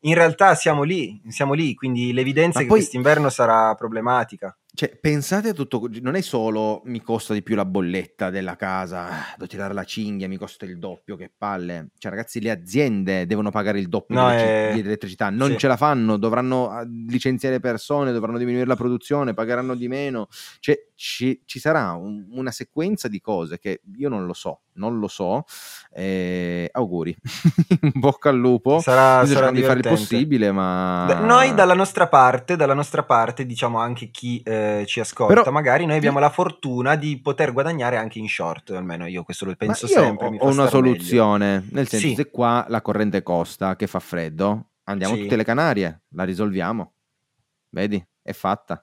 in 0.00 0.14
realtà 0.14 0.54
siamo 0.54 0.82
lì, 0.82 1.20
siamo 1.28 1.54
lì, 1.54 1.74
quindi 1.74 2.12
l'evidenza 2.12 2.58
Ma 2.58 2.60
è 2.60 2.62
che 2.62 2.68
poi... 2.68 2.78
quest'inverno 2.78 3.28
sarà 3.30 3.74
problematica. 3.74 4.56
Cioè, 4.78 4.96
pensate 4.96 5.48
a 5.48 5.52
tutto, 5.54 5.90
non 6.02 6.14
è 6.14 6.20
solo 6.20 6.82
mi 6.84 7.02
costa 7.02 7.34
di 7.34 7.42
più 7.42 7.56
la 7.56 7.64
bolletta 7.64 8.30
della 8.30 8.54
casa, 8.54 9.08
ah, 9.08 9.24
devo 9.32 9.48
tirare 9.48 9.74
la 9.74 9.82
cinghia, 9.82 10.28
mi 10.28 10.36
costa 10.36 10.66
il 10.66 10.78
doppio, 10.78 11.16
che 11.16 11.32
palle. 11.36 11.88
Cioè, 11.98 12.12
ragazzi, 12.12 12.40
le 12.40 12.52
aziende 12.52 13.26
devono 13.26 13.50
pagare 13.50 13.80
il 13.80 13.88
doppio 13.88 14.14
no, 14.14 14.28
di, 14.28 14.36
è... 14.36 14.70
di, 14.74 14.78
elettricità, 14.78 15.30
non 15.30 15.50
sì. 15.50 15.58
ce 15.58 15.66
la 15.66 15.76
fanno, 15.76 16.16
dovranno 16.16 16.70
ah, 16.70 16.86
licenziare 17.08 17.58
persone, 17.58 18.12
dovranno 18.12 18.38
diminuire 18.38 18.68
la 18.68 18.76
produzione, 18.76 19.34
pagheranno 19.34 19.74
di 19.74 19.88
meno. 19.88 20.28
Cioè, 20.60 20.80
ci, 20.94 21.42
ci 21.44 21.58
sarà 21.58 21.94
un, 21.94 22.26
una 22.30 22.52
sequenza 22.52 23.08
di 23.08 23.20
cose 23.20 23.58
che 23.58 23.80
io 23.96 24.08
non 24.08 24.26
lo 24.26 24.32
so, 24.32 24.60
non 24.74 25.00
lo 25.00 25.08
so. 25.08 25.42
Eh, 25.92 26.68
auguri, 26.70 27.16
bocca 27.94 28.28
al 28.28 28.36
lupo. 28.36 28.78
Sarà, 28.78 29.26
sarà 29.26 29.50
di 29.50 29.62
fare 29.62 29.80
il 29.80 29.88
possibile, 29.88 30.52
ma... 30.52 31.04
Beh, 31.08 31.26
noi 31.26 31.52
dalla 31.52 31.74
nostra 31.74 32.06
parte, 32.06 32.54
dalla 32.54 32.74
nostra 32.74 33.02
parte, 33.02 33.44
diciamo 33.44 33.80
anche 33.80 34.10
chi... 34.12 34.40
Eh, 34.44 34.66
ci 34.86 35.00
ascolta, 35.00 35.34
Però, 35.34 35.50
magari 35.50 35.86
noi 35.86 35.96
abbiamo 35.96 36.18
la 36.18 36.30
fortuna 36.30 36.96
di 36.96 37.20
poter 37.20 37.52
guadagnare 37.52 37.96
anche 37.96 38.18
in 38.18 38.28
short, 38.28 38.70
almeno 38.70 39.06
io 39.06 39.22
questo 39.22 39.44
lo 39.44 39.54
penso 39.56 39.86
sempre. 39.86 40.26
Ho, 40.38 40.48
una 40.48 40.68
soluzione, 40.68 41.58
meglio. 41.58 41.68
nel 41.72 41.88
senso 41.88 42.06
sì. 42.08 42.14
se 42.14 42.30
qua 42.30 42.64
la 42.68 42.80
corrente 42.80 43.22
costa, 43.22 43.76
che 43.76 43.86
fa 43.86 44.00
freddo, 44.00 44.70
andiamo 44.84 45.14
sì. 45.14 45.22
tutte 45.22 45.36
le 45.36 45.44
Canarie, 45.44 46.02
la 46.10 46.24
risolviamo. 46.24 46.92
Vedi, 47.70 48.04
è 48.22 48.32
fatta. 48.32 48.82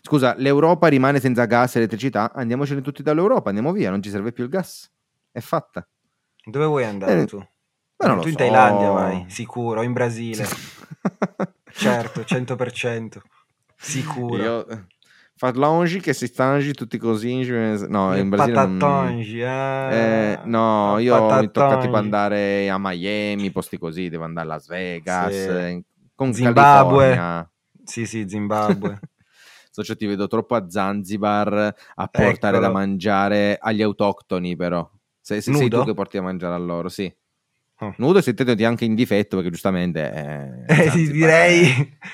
Scusa, 0.00 0.34
l'Europa 0.36 0.86
rimane 0.88 1.20
senza 1.20 1.44
gas 1.44 1.74
e 1.74 1.78
elettricità, 1.78 2.32
andiamocene 2.32 2.80
tutti 2.80 3.02
dall'Europa, 3.02 3.48
andiamo 3.48 3.72
via, 3.72 3.90
non 3.90 4.02
ci 4.02 4.10
serve 4.10 4.32
più 4.32 4.44
il 4.44 4.50
gas. 4.50 4.90
È 5.30 5.40
fatta. 5.40 5.86
Dove 6.44 6.64
vuoi 6.64 6.84
andare 6.84 7.22
eh, 7.22 7.26
tu? 7.26 7.46
Ma 7.98 8.16
tu 8.18 8.28
in 8.28 8.32
so. 8.32 8.38
Thailandia 8.38 8.90
vai, 8.90 9.24
sicuro, 9.28 9.82
in 9.82 9.92
Brasile. 9.92 10.46
certo, 11.72 12.20
100%. 12.20 13.18
Sicuro. 13.78 14.42
Io 14.42 14.86
Farlongi 15.38 16.00
che 16.00 16.14
si 16.14 16.26
stangi 16.26 16.72
tutti 16.72 16.98
così. 16.98 17.46
No, 17.88 18.16
in 18.16 18.28
Brasile 18.28 18.66
non... 18.66 19.20
eh, 19.20 20.32
eh, 20.32 20.40
no, 20.46 20.98
io 20.98 21.12
patattongi. 21.12 21.46
mi 21.46 21.52
tocca 21.52 21.78
tipo 21.78 21.96
andare 21.96 22.68
a 22.68 22.76
Miami, 22.76 23.52
posti 23.52 23.78
così, 23.78 24.08
devo 24.08 24.24
andare 24.24 24.48
a 24.48 24.50
Las 24.50 24.66
Vegas, 24.66 25.30
sì. 25.32 25.48
Eh, 25.48 25.84
con 26.16 26.34
Zimbabwe. 26.34 27.14
California. 27.14 27.52
Sì, 27.84 28.04
sì, 28.04 28.28
Zimbabwe. 28.28 28.98
Socio 29.70 29.94
ti 29.94 30.06
vedo 30.06 30.26
troppo 30.26 30.56
a 30.56 30.68
Zanzibar 30.68 31.52
a 31.94 32.08
portare 32.08 32.56
Eccolo. 32.56 32.58
da 32.58 32.70
mangiare 32.70 33.58
agli 33.60 33.82
autoctoni 33.82 34.56
però. 34.56 34.90
Se, 35.20 35.40
se 35.40 35.54
sei 35.54 35.68
tu 35.68 35.84
che 35.84 35.94
porti 35.94 36.16
a 36.16 36.22
mangiare 36.22 36.54
a 36.54 36.58
loro, 36.58 36.88
sì. 36.88 37.14
Nudo 37.98 38.18
e 38.18 38.34
ti 38.34 38.64
anche 38.64 38.84
in 38.84 38.96
difetto 38.96 39.36
perché 39.36 39.50
giustamente 39.52 40.66
eh, 40.66 40.84
eh, 40.84 40.90
direi 40.90 41.62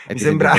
eh, 0.06 0.12
mi 0.12 0.18
sembra 0.18 0.52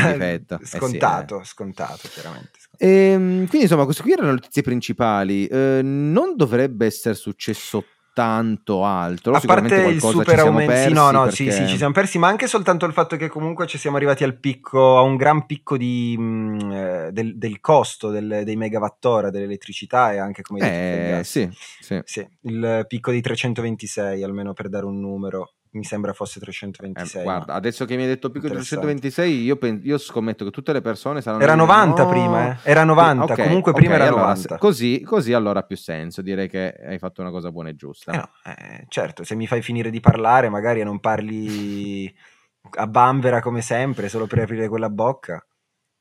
scontato, 0.63 1.41
eh 1.41 1.43
sì, 1.43 1.51
scontato 1.51 2.09
chiaramente. 2.11 2.49
Scontato. 2.57 2.83
E, 2.83 2.87
ehm, 2.87 3.35
quindi 3.47 3.61
insomma 3.61 3.83
queste 3.83 4.01
qui 4.01 4.13
erano 4.13 4.29
le 4.29 4.35
notizie 4.35 4.63
principali. 4.63 5.45
Eh, 5.45 5.81
non 5.83 6.35
dovrebbe 6.35 6.87
essere 6.87 7.13
successo 7.13 7.85
tanto 8.15 8.85
altro. 8.85 9.35
A 9.35 9.41
parte 9.41 9.75
il 9.87 9.99
super 9.99 10.39
aumento, 10.39 10.93
no, 10.93 11.11
no, 11.11 11.23
perché... 11.23 11.35
sì, 11.35 11.51
sì, 11.51 11.67
ci 11.67 11.75
siamo 11.75 11.91
persi, 11.91 12.17
ma 12.17 12.29
anche 12.29 12.47
soltanto 12.47 12.85
il 12.85 12.93
fatto 12.93 13.17
che 13.17 13.27
comunque 13.27 13.67
ci 13.67 13.77
siamo 13.77 13.97
arrivati 13.97 14.23
al 14.23 14.37
picco, 14.37 14.97
a 14.97 15.01
un 15.01 15.17
gran 15.17 15.45
picco 15.45 15.75
di, 15.75 16.15
mh, 16.17 16.23
mm, 16.23 16.71
eh, 16.71 17.09
del, 17.11 17.37
del, 17.37 17.59
costo 17.59 18.11
del, 18.11 18.43
dei 18.45 18.55
megawattora 18.55 19.29
dell'elettricità 19.29 20.13
e 20.13 20.19
anche 20.19 20.43
come 20.43 21.19
eh, 21.19 21.23
sì, 21.25 21.49
sì. 21.51 21.99
sì, 22.05 22.25
il 22.43 22.85
picco 22.87 23.11
di 23.11 23.19
326, 23.19 24.23
almeno 24.23 24.53
per 24.53 24.69
dare 24.69 24.85
un 24.85 24.97
numero 24.97 25.55
mi 25.77 25.83
sembra 25.83 26.13
fosse 26.13 26.39
326. 26.39 27.21
Eh, 27.21 27.23
guarda, 27.23 27.53
adesso 27.53 27.85
che 27.85 27.95
mi 27.95 28.03
hai 28.03 28.07
detto 28.07 28.29
piccolo 28.29 28.53
326, 28.53 29.43
io, 29.43 29.57
pen- 29.57 29.81
io, 29.83 29.97
scommetto 29.97 30.45
che 30.45 30.51
tutte 30.51 30.73
le 30.73 30.81
persone 30.81 31.21
saranno... 31.21 31.43
Era 31.43 31.55
90 31.55 32.03
no. 32.03 32.09
prima, 32.09 32.51
eh? 32.51 32.57
Era 32.63 32.83
90, 32.83 33.23
okay, 33.23 33.45
comunque 33.45 33.73
prima 33.73 33.95
okay, 33.95 34.05
era 34.05 34.15
allora, 34.15 34.29
90. 34.29 34.57
Così, 34.57 35.01
così, 35.01 35.33
allora 35.33 35.59
ha 35.59 35.63
più 35.63 35.77
senso, 35.77 36.21
direi 36.21 36.47
che 36.47 36.73
hai 36.73 36.97
fatto 36.97 37.21
una 37.21 37.31
cosa 37.31 37.51
buona 37.51 37.69
e 37.69 37.75
giusta. 37.75 38.11
Eh 38.11 38.17
no, 38.17 38.29
eh, 38.45 38.85
certo, 38.87 39.23
se 39.23 39.35
mi 39.35 39.47
fai 39.47 39.61
finire 39.61 39.89
di 39.89 39.99
parlare 39.99 40.49
magari 40.49 40.83
non 40.83 40.99
parli 40.99 42.13
a 42.77 42.87
bambera 42.87 43.41
come 43.41 43.61
sempre, 43.61 44.09
solo 44.09 44.27
per 44.27 44.39
aprire 44.39 44.67
quella 44.67 44.89
bocca. 44.89 45.45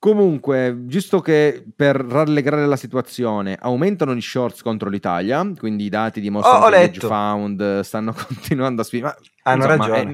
Comunque, 0.04 0.82
giusto 0.84 1.22
che 1.22 1.64
per 1.74 1.96
rallegrare 1.96 2.66
la 2.66 2.76
situazione, 2.76 3.56
aumentano 3.58 4.14
gli 4.14 4.20
shorts 4.20 4.60
contro 4.60 4.90
l'Italia, 4.90 5.50
quindi 5.56 5.84
i 5.84 5.88
dati 5.88 6.20
dimostrano 6.20 6.66
oh, 6.66 6.68
che 6.68 6.76
Edge 6.76 7.06
Found 7.06 7.80
stanno 7.80 8.12
continuando 8.26 8.82
a 8.82 8.84
spingere. 8.84 9.16
Hanno 9.44 9.64
insomma, 9.64 9.86
ragione. 9.86 10.12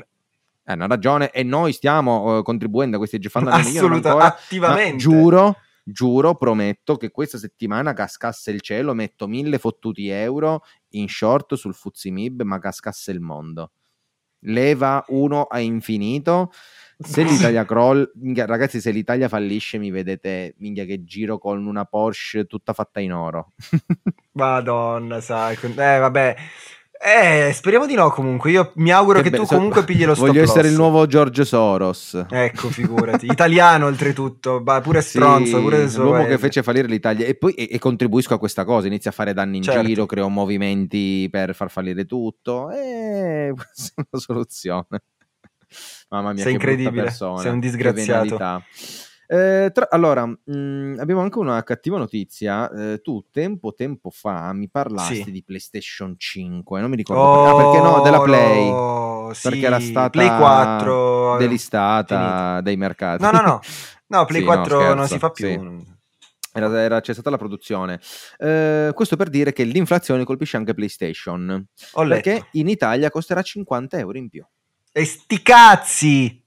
È, 0.62 0.72
hanno 0.72 0.86
ragione 0.86 1.30
e 1.30 1.42
noi 1.42 1.72
stiamo 1.72 2.38
uh, 2.38 2.42
contribuendo 2.42 2.96
a 2.96 2.98
questi 2.98 3.18
Found. 3.28 3.48
Assolutamente, 3.48 4.08
attivamente. 4.08 4.96
Giuro, 4.98 5.56
giuro, 5.82 6.36
prometto 6.36 6.96
che 6.96 7.10
questa 7.10 7.38
settimana 7.38 7.92
cascasse 7.92 8.50
il 8.50 8.60
cielo, 8.60 8.94
metto 8.94 9.26
mille 9.26 9.58
fottuti 9.58 10.08
euro 10.08 10.62
in 10.90 11.08
short 11.08 11.54
sul 11.54 11.74
Fuzimib, 11.74 12.42
ma 12.42 12.58
cascasse 12.58 13.10
il 13.10 13.20
mondo. 13.20 13.72
Leva 14.44 15.04
uno 15.08 15.44
a 15.44 15.58
infinito 15.58 16.50
se 17.02 17.22
l'Italia 17.22 17.64
croll, 17.66 18.10
ragazzi, 18.36 18.80
se 18.80 18.90
l'Italia 18.90 19.28
fallisce, 19.28 19.78
mi 19.78 19.90
vedete 19.90 20.54
minchia 20.58 20.84
che 20.84 21.02
giro 21.04 21.38
con 21.38 21.66
una 21.66 21.84
Porsche 21.84 22.44
tutta 22.44 22.72
fatta 22.72 23.00
in 23.00 23.12
oro. 23.12 23.52
Madonna, 24.32 25.20
sai, 25.20 25.56
eh 25.62 25.98
vabbè. 25.98 26.36
Eh, 27.02 27.50
speriamo 27.54 27.86
di 27.86 27.94
no 27.94 28.10
comunque. 28.10 28.50
Io 28.50 28.72
mi 28.74 28.92
auguro 28.92 29.22
che, 29.22 29.30
che 29.30 29.36
tu 29.38 29.46
so, 29.46 29.54
comunque 29.54 29.84
pigli 29.84 30.04
lo 30.04 30.12
stop 30.14 30.26
Voglio 30.26 30.42
loss. 30.42 30.50
essere 30.50 30.68
il 30.68 30.74
nuovo 30.74 31.06
George 31.06 31.46
Soros. 31.46 32.26
Ecco, 32.28 32.68
figurati. 32.70 33.24
Italiano 33.24 33.86
oltretutto, 33.86 34.62
pure 34.82 35.00
stronzo, 35.00 35.56
sì, 35.56 35.62
pure 35.62 35.90
L'uomo 35.90 36.26
che 36.26 36.36
fece 36.36 36.62
fallire 36.62 36.86
l'Italia. 36.88 37.26
E 37.26 37.36
poi 37.36 37.54
e, 37.54 37.68
e 37.72 37.78
contribuisco 37.78 38.34
a 38.34 38.38
questa 38.38 38.66
cosa, 38.66 38.86
inizia 38.86 39.10
a 39.10 39.14
fare 39.14 39.32
danni 39.32 39.56
in 39.56 39.62
certo. 39.62 39.82
giro, 39.82 40.04
creo 40.04 40.28
movimenti 40.28 41.26
per 41.30 41.54
far 41.54 41.70
fallire 41.70 42.04
tutto. 42.04 42.70
E 42.70 43.50
questa 43.56 43.92
è 44.02 44.04
una 44.10 44.20
soluzione. 44.20 45.02
Mamma 46.10 46.34
mia, 46.34 46.42
sei 46.42 46.52
incredibile, 46.52 47.04
persona, 47.04 47.40
sei 47.40 47.52
un 47.52 47.60
disgraziato. 47.60 48.62
Eh, 49.32 49.70
tra, 49.72 49.86
allora, 49.88 50.26
mh, 50.26 50.36
mm, 50.50 50.98
abbiamo 50.98 51.20
anche 51.20 51.38
una 51.38 51.62
cattiva 51.62 51.98
notizia. 51.98 52.68
Eh, 52.68 53.00
tu 53.00 53.24
tempo 53.30 53.74
tempo 53.74 54.10
fa 54.10 54.52
mi 54.52 54.68
parlasti 54.68 55.22
sì. 55.22 55.30
di 55.30 55.44
PlayStation 55.44 56.16
5, 56.18 56.80
non 56.80 56.90
mi 56.90 56.96
ricordo 56.96 57.22
oh, 57.22 57.44
perché. 57.44 57.48
Ah, 57.50 57.70
perché 57.70 57.96
no, 57.96 58.02
della 58.02 58.20
Play. 58.22 58.68
Oh, 58.70 59.26
perché 59.28 59.58
sì, 59.58 59.64
era 59.64 59.78
stata 59.78 60.10
Play 60.10 60.36
4 60.36 61.36
delistata 61.36 62.16
finita. 62.16 62.60
dai 62.62 62.76
mercati. 62.76 63.22
No, 63.22 63.30
no, 63.30 63.40
no. 63.40 63.60
No, 64.08 64.24
Play 64.26 64.40
sì, 64.40 64.46
4 64.46 64.62
no, 64.62 64.80
scherzo, 64.80 64.94
non 64.96 65.06
si 65.06 65.18
fa 65.18 65.30
più. 65.30 65.46
Sì. 65.46 65.98
Era, 66.52 66.82
era 66.82 67.00
cessata 67.00 67.30
la 67.30 67.38
produzione. 67.38 68.00
Eh, 68.36 68.90
questo 68.92 69.14
per 69.14 69.28
dire 69.28 69.52
che 69.52 69.62
l'inflazione 69.62 70.24
colpisce 70.24 70.56
anche 70.56 70.74
PlayStation. 70.74 71.66
Ho 71.92 72.04
perché 72.04 72.32
letto. 72.32 72.48
in 72.54 72.68
Italia 72.68 73.08
costerà 73.10 73.42
50 73.42 73.96
euro 73.96 74.18
in 74.18 74.28
più. 74.28 74.44
E 74.90 75.04
sti 75.04 75.40
cazzi! 75.40 76.39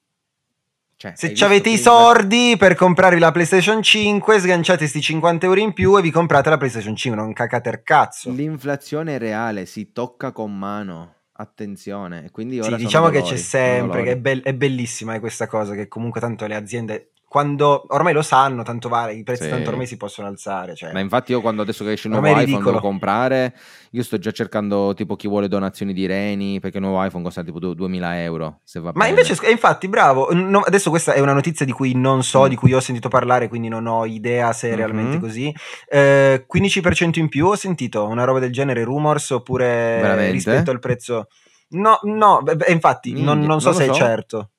Cioè, 1.04 1.34
Se 1.34 1.44
avete 1.44 1.70
i 1.70 1.78
soldi 1.78 2.56
per 2.58 2.76
comprarvi 2.76 3.20
la 3.20 3.32
PlayStation 3.32 3.82
5, 3.82 4.40
sganciate 4.40 4.88
sti 4.88 5.02
50 5.02 5.46
euro 5.48 5.60
in 5.60 5.74
più 5.74 5.98
e 5.98 6.02
vi 6.02 6.12
comprate 6.12 6.50
la 6.50 6.56
PlayStation 6.56 6.96
5, 6.96 7.20
non 7.20 7.34
cacate 7.34 7.70
il 7.70 7.82
cazzo. 7.84 8.32
L'inflazione 8.32 9.16
è 9.16 9.18
reale, 9.18 9.66
si 9.66 9.92
tocca 9.92 10.32
con 10.32 10.58
mano. 10.58 11.16
Attenzione, 11.36 12.30
quindi 12.32 12.60
ora 12.60 12.78
sì, 12.78 12.84
diciamo 12.84 13.08
dolori, 13.08 13.24
che 13.24 13.32
c'è 13.32 13.38
sempre, 13.38 14.04
che 14.04 14.12
è, 14.12 14.18
be- 14.18 14.42
è 14.44 14.54
bellissima 14.54 15.16
è 15.16 15.20
questa 15.20 15.48
cosa, 15.48 15.74
che 15.74 15.88
comunque 15.88 16.22
tanto 16.22 16.46
le 16.46 16.56
aziende 16.56 17.13
quando 17.34 17.86
ormai 17.88 18.14
lo 18.14 18.22
sanno, 18.22 18.62
tanto 18.62 18.90
vale, 18.90 19.16
i 19.16 19.24
prezzi 19.24 19.46
sì. 19.46 19.50
tanto 19.50 19.72
ormai 19.72 19.88
si 19.88 19.98
possono 19.98 20.28
alzare. 20.28 20.76
Cioè. 20.76 20.94
Ma 20.94 21.00
infatti 21.00 21.32
io 21.32 21.42
quando 21.42 21.64
adesso 21.64 21.84
che 21.84 21.94
esce 21.94 22.06
il 22.06 22.14
nuovo 22.14 22.28
iPhone 22.28 22.46
ridicolo. 22.46 22.66
devo 22.66 22.80
comprare, 22.80 23.56
io 23.90 24.04
sto 24.04 24.20
già 24.20 24.30
cercando 24.30 24.94
tipo 24.94 25.16
chi 25.16 25.28
vuole 25.28 25.48
donazioni 25.48 25.94
di 25.94 26.06
reni, 26.06 26.60
perché 26.60 26.78
il 26.78 26.84
nuovo 26.84 27.04
iPhone 27.04 27.24
costa 27.24 27.42
tipo 27.42 27.58
2000 27.58 28.22
euro, 28.22 28.60
se 28.64 28.80
va 28.80 28.92
Ma 28.94 29.06
bene. 29.06 29.20
invece, 29.20 29.50
infatti, 29.50 29.88
bravo, 29.88 30.32
no, 30.32 30.60
adesso 30.60 30.92
questa 30.92 31.14
è 31.14 31.22
una 31.22 31.34
notizia 31.34 31.66
di 31.66 31.72
cui 31.72 31.96
non 31.96 32.22
so, 32.22 32.44
mm. 32.44 32.50
di 32.50 32.56
cui 32.56 32.72
ho 32.72 32.80
sentito 32.80 33.10
parlare, 33.10 33.48
quindi 33.48 33.68
non 33.68 33.88
ho 33.88 34.06
idea 34.06 34.54
se 34.54 34.70
è 34.70 34.76
realmente 34.76 35.14
mm-hmm. 35.14 35.20
così. 35.20 35.52
Eh, 35.90 36.46
15% 36.48 37.18
in 37.18 37.30
più 37.30 37.48
ho 37.48 37.56
sentito, 37.56 38.06
una 38.06 38.26
roba 38.26 38.38
del 38.38 38.52
genere, 38.52 38.84
rumors, 38.84 39.32
oppure 39.32 39.66
Veramente? 39.66 40.32
rispetto 40.34 40.70
al 40.70 40.78
prezzo... 40.78 41.30
No, 41.70 41.98
no, 42.04 42.42
beh, 42.44 42.66
infatti, 42.68 43.14
mm, 43.14 43.24
non, 43.24 43.40
non, 43.40 43.60
so 43.60 43.70
non 43.70 43.80
se 43.80 43.86
so. 43.86 43.92
è 43.92 43.96
certo. 43.96 44.50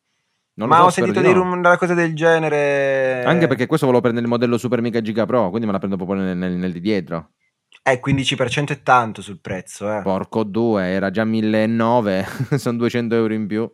Non 0.57 0.69
Ma 0.69 0.77
so, 0.77 0.83
ho 0.85 0.91
sentito 0.91 1.21
dire 1.21 1.35
no. 1.35 1.53
una 1.53 1.77
cosa 1.77 1.95
del 1.95 2.15
genere. 2.15 3.25
Anche 3.25 3.49
perché 3.49 3.67
questo 3.67 3.87
volevo 3.87 4.03
prendere 4.03 4.27
il 4.27 4.33
modello 4.33 4.57
Super 4.57 4.81
Mega 4.81 5.01
Giga 5.01 5.27
Pro, 5.27 5.49
quindi 5.49 5.67
me 5.67 5.73
la 5.73 5.79
prendo 5.79 5.97
proprio 5.97 6.21
nel, 6.21 6.37
nel, 6.37 6.53
nel 6.53 6.73
di 6.73 6.81
dietro. 6.81 7.31
Eh, 7.83 8.01
15% 8.03 8.69
è 8.69 8.83
tanto 8.83 9.21
sul 9.21 9.41
prezzo, 9.41 9.93
eh. 9.93 10.01
Porco 10.03 10.45
due, 10.45 10.85
era 10.85 11.11
già 11.11 11.25
1.900, 11.25 12.55
sono 12.55 12.79
200 12.79 13.15
euro 13.15 13.35
in 13.35 13.47
più. 13.47 13.71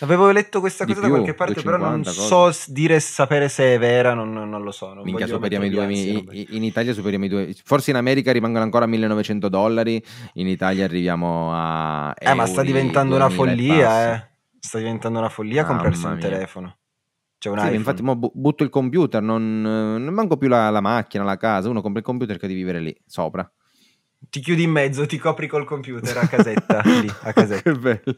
Avevo 0.00 0.30
letto 0.32 0.58
questa 0.58 0.84
cosa 0.84 0.98
più, 0.98 1.08
da 1.08 1.14
qualche 1.14 1.34
parte, 1.34 1.62
però 1.62 1.76
non 1.76 2.02
cosa. 2.02 2.50
so 2.50 2.72
dire 2.72 2.98
sapere 2.98 3.48
se 3.48 3.74
è 3.74 3.78
vera, 3.78 4.12
non, 4.12 4.32
non 4.32 4.62
lo 4.62 4.72
so. 4.72 4.92
Non 4.92 5.04
Minchia, 5.04 5.28
superiamo 5.28 5.64
i 5.64 5.70
due. 5.70 5.84
In, 5.92 6.46
in 6.50 6.64
Italia 6.64 6.92
superiamo 6.92 7.26
i 7.26 7.28
due. 7.28 7.54
Forse 7.64 7.90
in 7.90 7.96
America 7.96 8.32
rimangono 8.32 8.64
ancora 8.64 8.86
1900 8.86 9.48
dollari, 9.48 10.02
in 10.34 10.48
Italia 10.48 10.84
arriviamo 10.84 11.50
a. 11.52 12.12
Eh, 12.18 12.34
ma 12.34 12.46
sta 12.46 12.62
diventando 12.62 13.14
una 13.14 13.30
follia, 13.30 14.14
eh. 14.14 14.33
Sta 14.64 14.78
diventando 14.78 15.18
una 15.18 15.28
follia 15.28 15.62
Mamma 15.62 15.74
comprarsi 15.74 16.06
un 16.06 16.18
telefono. 16.18 16.78
Cioè 17.36 17.52
un 17.52 17.58
sì, 17.58 17.74
infatti 17.74 18.02
mo 18.02 18.16
butto 18.16 18.64
il 18.64 18.70
computer, 18.70 19.20
non, 19.20 19.60
non 19.60 20.14
manco 20.14 20.38
più 20.38 20.48
la, 20.48 20.70
la, 20.70 20.80
macchina, 20.80 21.22
la 21.22 21.36
casa, 21.36 21.68
uno 21.68 21.82
compra 21.82 22.00
il 22.00 22.06
computer 22.06 22.30
e 22.30 22.38
cerca 22.38 22.46
di 22.46 22.54
vivere 22.54 22.80
lì, 22.80 22.96
sopra 23.04 23.46
ti 24.28 24.40
chiudi 24.40 24.62
in 24.62 24.70
mezzo, 24.70 25.06
ti 25.06 25.18
copri 25.18 25.46
col 25.46 25.64
computer 25.64 26.16
a 26.16 26.26
casetta. 26.26 26.82
lì, 27.00 27.08
a 27.22 27.32
casetta. 27.32 27.62
che 27.62 27.78
bello. 27.78 28.16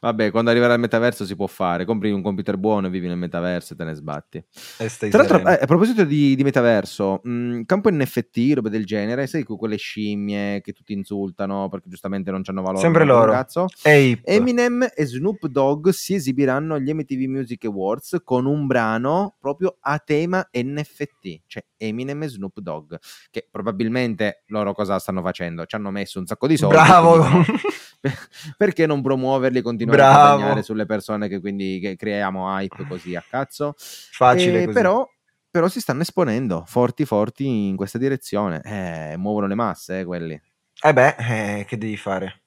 Vabbè, 0.00 0.30
quando 0.30 0.50
arriverà 0.50 0.74
il 0.74 0.80
metaverso 0.80 1.24
si 1.24 1.36
può 1.36 1.46
fare. 1.46 1.84
Compri 1.84 2.10
un 2.10 2.22
computer 2.22 2.56
buono 2.56 2.86
e 2.86 2.90
vivi 2.90 3.06
nel 3.06 3.16
metaverso 3.16 3.72
e 3.72 3.76
te 3.76 3.84
ne 3.84 3.94
sbatti. 3.94 4.44
Tra 4.76 5.18
l'altro, 5.18 5.38
eh, 5.46 5.58
a 5.62 5.66
proposito 5.66 6.04
di, 6.04 6.34
di 6.36 6.42
metaverso, 6.42 7.20
mh, 7.22 7.30
mm, 7.30 7.62
campo 7.62 7.90
NFT, 7.90 8.52
robe 8.54 8.70
del 8.70 8.84
genere, 8.84 9.26
sai 9.26 9.44
quelle 9.44 9.76
scimmie 9.76 10.60
che 10.60 10.72
tutti 10.72 10.92
insultano 10.92 11.68
perché 11.68 11.88
giustamente 11.88 12.30
non 12.30 12.42
hanno 12.44 12.62
valore. 12.62 12.80
Sempre 12.80 13.04
loro. 13.04 13.32
Cazzo. 13.32 13.66
Eminem 13.82 14.88
e 14.94 15.04
Snoop 15.04 15.46
Dogg 15.46 15.88
si 15.88 16.14
esibiranno 16.14 16.74
agli 16.74 16.92
MTV 16.92 17.28
Music 17.28 17.64
Awards 17.64 18.18
con 18.24 18.46
un 18.46 18.66
brano 18.66 19.36
proprio 19.40 19.76
a 19.80 19.98
tema 19.98 20.46
NFT, 20.50 21.42
cioè 21.46 21.64
Eminem 21.76 22.22
e 22.22 22.28
Snoop 22.28 22.60
Dogg, 22.60 22.94
che 23.30 23.48
probabilmente 23.50 24.44
loro 24.46 24.74
cosa 24.74 24.98
stanno 24.98 25.20
facendo? 25.20 25.29
Ci 25.32 25.74
hanno 25.74 25.90
messo 25.90 26.18
un 26.18 26.26
sacco 26.26 26.46
di 26.46 26.56
soldi. 26.56 26.76
Bravo! 26.76 27.24
perché 28.56 28.86
non 28.86 29.02
promuoverli 29.02 29.58
e 29.58 29.62
continuare 29.62 29.98
Bravo. 29.98 30.18
a 30.18 30.34
guadagnare 30.34 30.62
sulle 30.62 30.86
persone 30.86 31.28
che 31.28 31.40
quindi 31.40 31.78
che 31.80 31.96
creiamo 31.96 32.48
hype 32.48 32.86
così 32.86 33.14
a 33.14 33.24
cazzo? 33.28 33.74
Facile 33.76 34.62
e, 34.62 34.68
Però, 34.68 35.06
però 35.50 35.68
si 35.68 35.80
stanno 35.80 36.02
esponendo 36.02 36.64
forti 36.66 37.04
forti 37.04 37.46
in 37.46 37.76
questa 37.76 37.98
direzione. 37.98 38.60
Eh, 38.62 39.16
muovono 39.16 39.46
le 39.46 39.54
masse, 39.54 40.00
eh, 40.00 40.04
quelli. 40.04 40.40
Eh 40.82 40.92
beh, 40.92 41.16
eh, 41.18 41.64
che 41.66 41.76
devi 41.76 41.96
fare? 41.96 42.42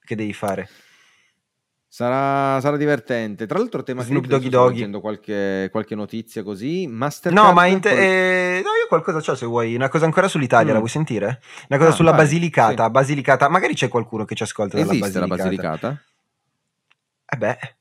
Che 0.00 0.16
devi 0.16 0.32
fare? 0.32 0.68
Sarà, 1.90 2.60
sarà, 2.60 2.76
divertente. 2.76 3.46
Tra 3.46 3.58
l'altro, 3.58 3.82
tema 3.82 4.02
Snoop 4.02 4.26
Doggy 4.26 4.48
Doggy. 4.50 4.90
Qualche, 5.00 5.68
qualche 5.70 5.94
notizia 5.94 6.42
così. 6.42 6.86
Mastercard. 6.86 7.46
No, 7.46 7.52
ma 7.54 7.64
te- 7.78 7.88
poi... 7.88 7.98
eh, 7.98 8.60
no, 8.62 8.70
io 8.70 8.86
qualcosa 8.88 9.20
c'ho 9.20 9.34
se 9.34 9.46
vuoi. 9.46 9.74
Una 9.74 9.88
cosa 9.88 10.04
ancora 10.04 10.28
sull'Italia, 10.28 10.70
mm. 10.70 10.74
la 10.74 10.78
vuoi 10.78 10.90
sentire? 10.90 11.40
Una 11.68 11.78
cosa 11.78 11.90
ah, 11.90 11.94
sulla 11.94 12.10
vai, 12.10 12.20
Basilicata. 12.20 12.84
Sì. 12.84 12.90
Basilicata. 12.90 13.48
Magari 13.48 13.74
c'è 13.74 13.88
qualcuno 13.88 14.24
che 14.26 14.34
ci 14.34 14.42
ascolta 14.42 14.76
Esiste 14.76 15.10
dalla 15.10 15.26
Basilicata. 15.26 15.70
la 15.70 15.78
Basilicata? 15.78 16.02
Eh 17.30 17.36
beh. 17.36 17.77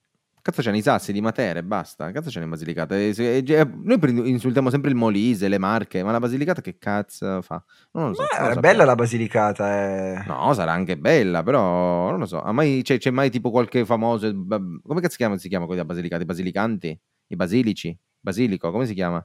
Cazzo 0.47 0.61
c'hanno 0.61 0.77
i 0.77 0.81
sassi 0.81 1.11
di 1.11 1.19
Matera 1.19 1.59
e 1.59 1.63
basta. 1.63 2.09
Cazzo 2.11 2.29
c'hanno 2.29 2.45
in 2.45 2.51
Basilicata. 2.51 2.95
Noi 2.95 4.29
insultiamo 4.29 4.69
sempre 4.69 4.89
il 4.89 4.95
Molise, 4.95 5.49
le 5.49 5.57
Marche, 5.57 6.01
ma 6.03 6.13
la 6.13 6.19
Basilicata 6.19 6.61
che 6.61 6.77
cazzo 6.77 7.41
fa? 7.41 7.61
Non 7.91 8.07
lo 8.07 8.13
so. 8.13 8.23
Ma 8.39 8.51
è 8.51 8.55
bella 8.55 8.85
la 8.85 8.95
Basilicata. 8.95 9.75
Eh. 9.75 10.23
No, 10.25 10.53
sarà 10.53 10.71
anche 10.71 10.97
bella, 10.97 11.43
però 11.43 12.11
non 12.11 12.19
lo 12.19 12.25
so. 12.25 12.41
Mai, 12.53 12.79
c'è, 12.81 12.97
c'è, 12.97 13.09
mai 13.09 13.29
tipo 13.29 13.51
qualche 13.51 13.83
famoso... 13.83 14.33
Come 14.47 15.01
cazzo 15.01 15.09
si 15.09 15.17
chiama, 15.17 15.37
si 15.37 15.49
chiama 15.49 15.65
quelli 15.65 15.83
Basilicata? 15.83 16.23
I 16.23 16.25
basilicanti? 16.25 16.97
I 17.27 17.35
basilici? 17.35 17.99
Basilico, 18.17 18.71
come 18.71 18.85
si 18.85 18.93
chiama? 18.93 19.21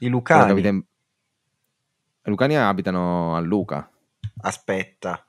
I 0.00 0.08
lucani. 0.08 0.60
In... 0.60 0.82
I 2.24 2.30
lucani 2.30 2.56
abitano 2.56 3.36
a 3.36 3.38
Luca. 3.38 3.88
Aspetta. 4.40 5.24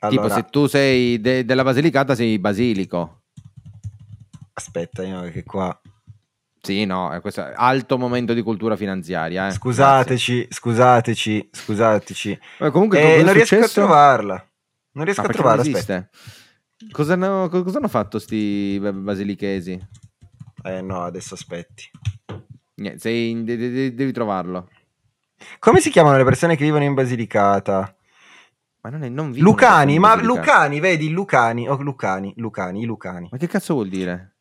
Allora... 0.00 0.22
Tipo 0.22 0.34
se 0.34 0.44
tu 0.50 0.66
sei 0.66 1.20
de- 1.20 1.44
della 1.44 1.62
Basilicata 1.62 2.16
sei 2.16 2.40
basilico. 2.40 3.20
Aspetta, 4.58 5.02
io 5.02 5.30
che 5.30 5.44
qua... 5.44 5.78
Sì, 6.62 6.86
no, 6.86 7.12
è 7.12 7.20
questo 7.20 7.46
alto 7.54 7.98
momento 7.98 8.32
di 8.32 8.40
cultura 8.40 8.74
finanziaria. 8.74 9.48
Eh. 9.48 9.50
Scusateci, 9.50 10.32
Grazie. 10.32 10.52
scusateci, 10.52 11.48
scusateci. 11.52 12.40
Beh, 12.58 12.70
comunque, 12.70 13.18
eh, 13.18 13.22
non 13.22 13.34
riesco 13.34 13.58
a 13.58 13.68
trovarla. 13.68 14.48
Non 14.92 15.04
riesco 15.04 15.20
Ma 15.20 15.28
a 15.28 15.30
trovarla. 15.30 15.62
Aspetta. 15.62 16.08
Cosa 16.90 17.12
hanno, 17.12 17.48
cosa 17.50 17.76
hanno 17.76 17.88
fatto 17.88 18.18
sti 18.18 18.80
basilichesi? 18.94 19.78
Eh 20.64 20.80
no, 20.80 21.02
adesso 21.02 21.34
aspetti. 21.34 21.90
Niente, 22.76 22.98
sei, 22.98 23.44
devi, 23.44 23.94
devi 23.94 24.12
trovarlo. 24.12 24.70
Come 25.58 25.80
si 25.80 25.90
chiamano 25.90 26.16
le 26.16 26.24
persone 26.24 26.56
che 26.56 26.64
vivono 26.64 26.84
in 26.84 26.94
Basilicata? 26.94 27.94
Ma 28.80 28.90
non 28.90 29.02
è 29.02 29.08
non 29.08 29.32
Lucani, 29.32 29.98
ma 29.98 30.14
Lucani, 30.14 30.80
vedi, 30.80 31.10
Lucani, 31.10 31.68
oh, 31.68 31.80
Lucani, 31.82 32.32
Lucani, 32.36 32.84
Lucani. 32.86 33.28
Ma 33.30 33.36
che 33.36 33.46
cazzo 33.46 33.74
vuol 33.74 33.88
dire? 33.88 34.35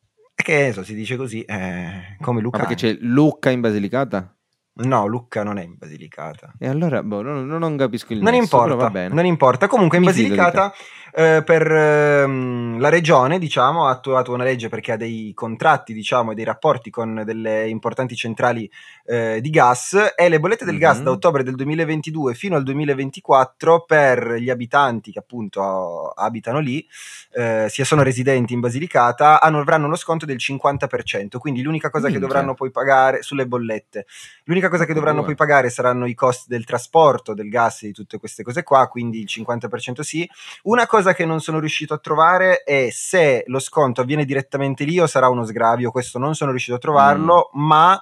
Che 0.45 0.73
so, 0.73 0.83
si 0.83 0.93
dice 0.93 1.15
così, 1.15 1.41
eh, 1.41 2.17
come 2.21 2.39
Luca. 2.39 2.59
Ma 2.59 2.67
perché 2.67 2.79
c'è 2.79 2.97
Lucca 3.01 3.49
in 3.49 3.61
Basilicata? 3.61 4.31
No, 4.77 5.05
Lucca 5.05 5.43
non 5.43 5.57
è 5.57 5.63
in 5.63 5.75
Basilicata. 5.77 6.51
E 6.59 6.67
allora, 6.67 7.01
boh, 7.01 7.21
non, 7.21 7.47
non, 7.47 7.77
capisco 7.77 8.11
il 8.11 8.21
non 8.21 8.33
nesso, 8.33 8.43
importa, 8.43 9.07
Non 9.07 9.25
importa. 9.25 9.67
Comunque 9.67 9.97
in 9.97 10.03
Mi 10.03 10.09
Basilicata 10.09 10.73
eh, 11.17 11.43
per 11.45 11.71
ehm, 11.71 12.77
la 12.77 12.89
regione, 12.89 13.39
diciamo, 13.39 13.87
ha 13.87 13.89
attuato 13.89 14.33
una 14.33 14.43
legge 14.43 14.67
perché 14.67 14.91
ha 14.91 14.97
dei 14.97 15.31
contratti, 15.33 15.93
diciamo, 15.93 16.31
e 16.31 16.35
dei 16.35 16.43
rapporti 16.43 16.89
con 16.89 17.21
delle 17.23 17.69
importanti 17.69 18.17
centrali 18.17 18.69
eh, 19.05 19.39
di 19.39 19.49
gas 19.49 20.13
e 20.13 20.27
le 20.27 20.41
bollette 20.41 20.65
del 20.65 20.73
mm-hmm. 20.73 20.83
gas 20.83 21.01
da 21.01 21.11
ottobre 21.11 21.43
del 21.43 21.55
2022 21.55 22.33
fino 22.33 22.57
al 22.57 22.63
2024 22.63 23.85
per 23.85 24.33
gli 24.33 24.49
abitanti 24.49 25.13
che 25.13 25.19
appunto 25.19 26.09
abitano 26.09 26.59
lì, 26.59 26.85
eh, 27.31 27.67
sia 27.69 27.85
sono 27.85 28.03
residenti 28.03 28.51
in 28.51 28.59
Basilicata, 28.59 29.39
hanno, 29.39 29.59
avranno 29.59 29.85
uno 29.85 29.95
sconto 29.95 30.25
del 30.25 30.37
50%. 30.37 31.37
Quindi 31.37 31.61
l'unica 31.61 31.89
cosa 31.89 32.07
Minchia. 32.07 32.19
che 32.19 32.27
dovranno 32.27 32.55
poi 32.55 32.71
pagare 32.71 33.21
sulle 33.21 33.47
bollette, 33.47 34.05
l'unica 34.43 34.64
cosa 34.69 34.85
che 34.85 34.93
dovranno 34.93 35.23
poi 35.23 35.35
pagare 35.35 35.69
saranno 35.69 36.05
i 36.05 36.13
costi 36.13 36.45
del 36.47 36.65
trasporto, 36.65 37.33
del 37.33 37.49
gas 37.49 37.83
e 37.83 37.87
di 37.87 37.93
tutte 37.93 38.17
queste 38.17 38.43
cose 38.43 38.63
qua, 38.63 38.87
quindi 38.87 39.19
il 39.19 39.27
50% 39.29 40.01
sì. 40.01 40.29
Una 40.63 40.85
cosa 40.85 41.05
cosa 41.05 41.13
che 41.13 41.25
non 41.25 41.39
sono 41.39 41.59
riuscito 41.59 41.93
a 41.93 41.99
trovare 41.99 42.63
è 42.63 42.89
se 42.89 43.43
lo 43.47 43.59
sconto 43.59 44.01
avviene 44.01 44.25
direttamente 44.25 44.85
lì 44.85 44.99
o 44.99 45.05
sarà 45.05 45.27
uno 45.27 45.43
sgravio. 45.43 45.91
Questo 45.91 46.17
non 46.17 46.33
sono 46.33 46.49
riuscito 46.49 46.77
a 46.77 46.79
trovarlo, 46.79 47.51
mm. 47.55 47.61
ma 47.61 48.01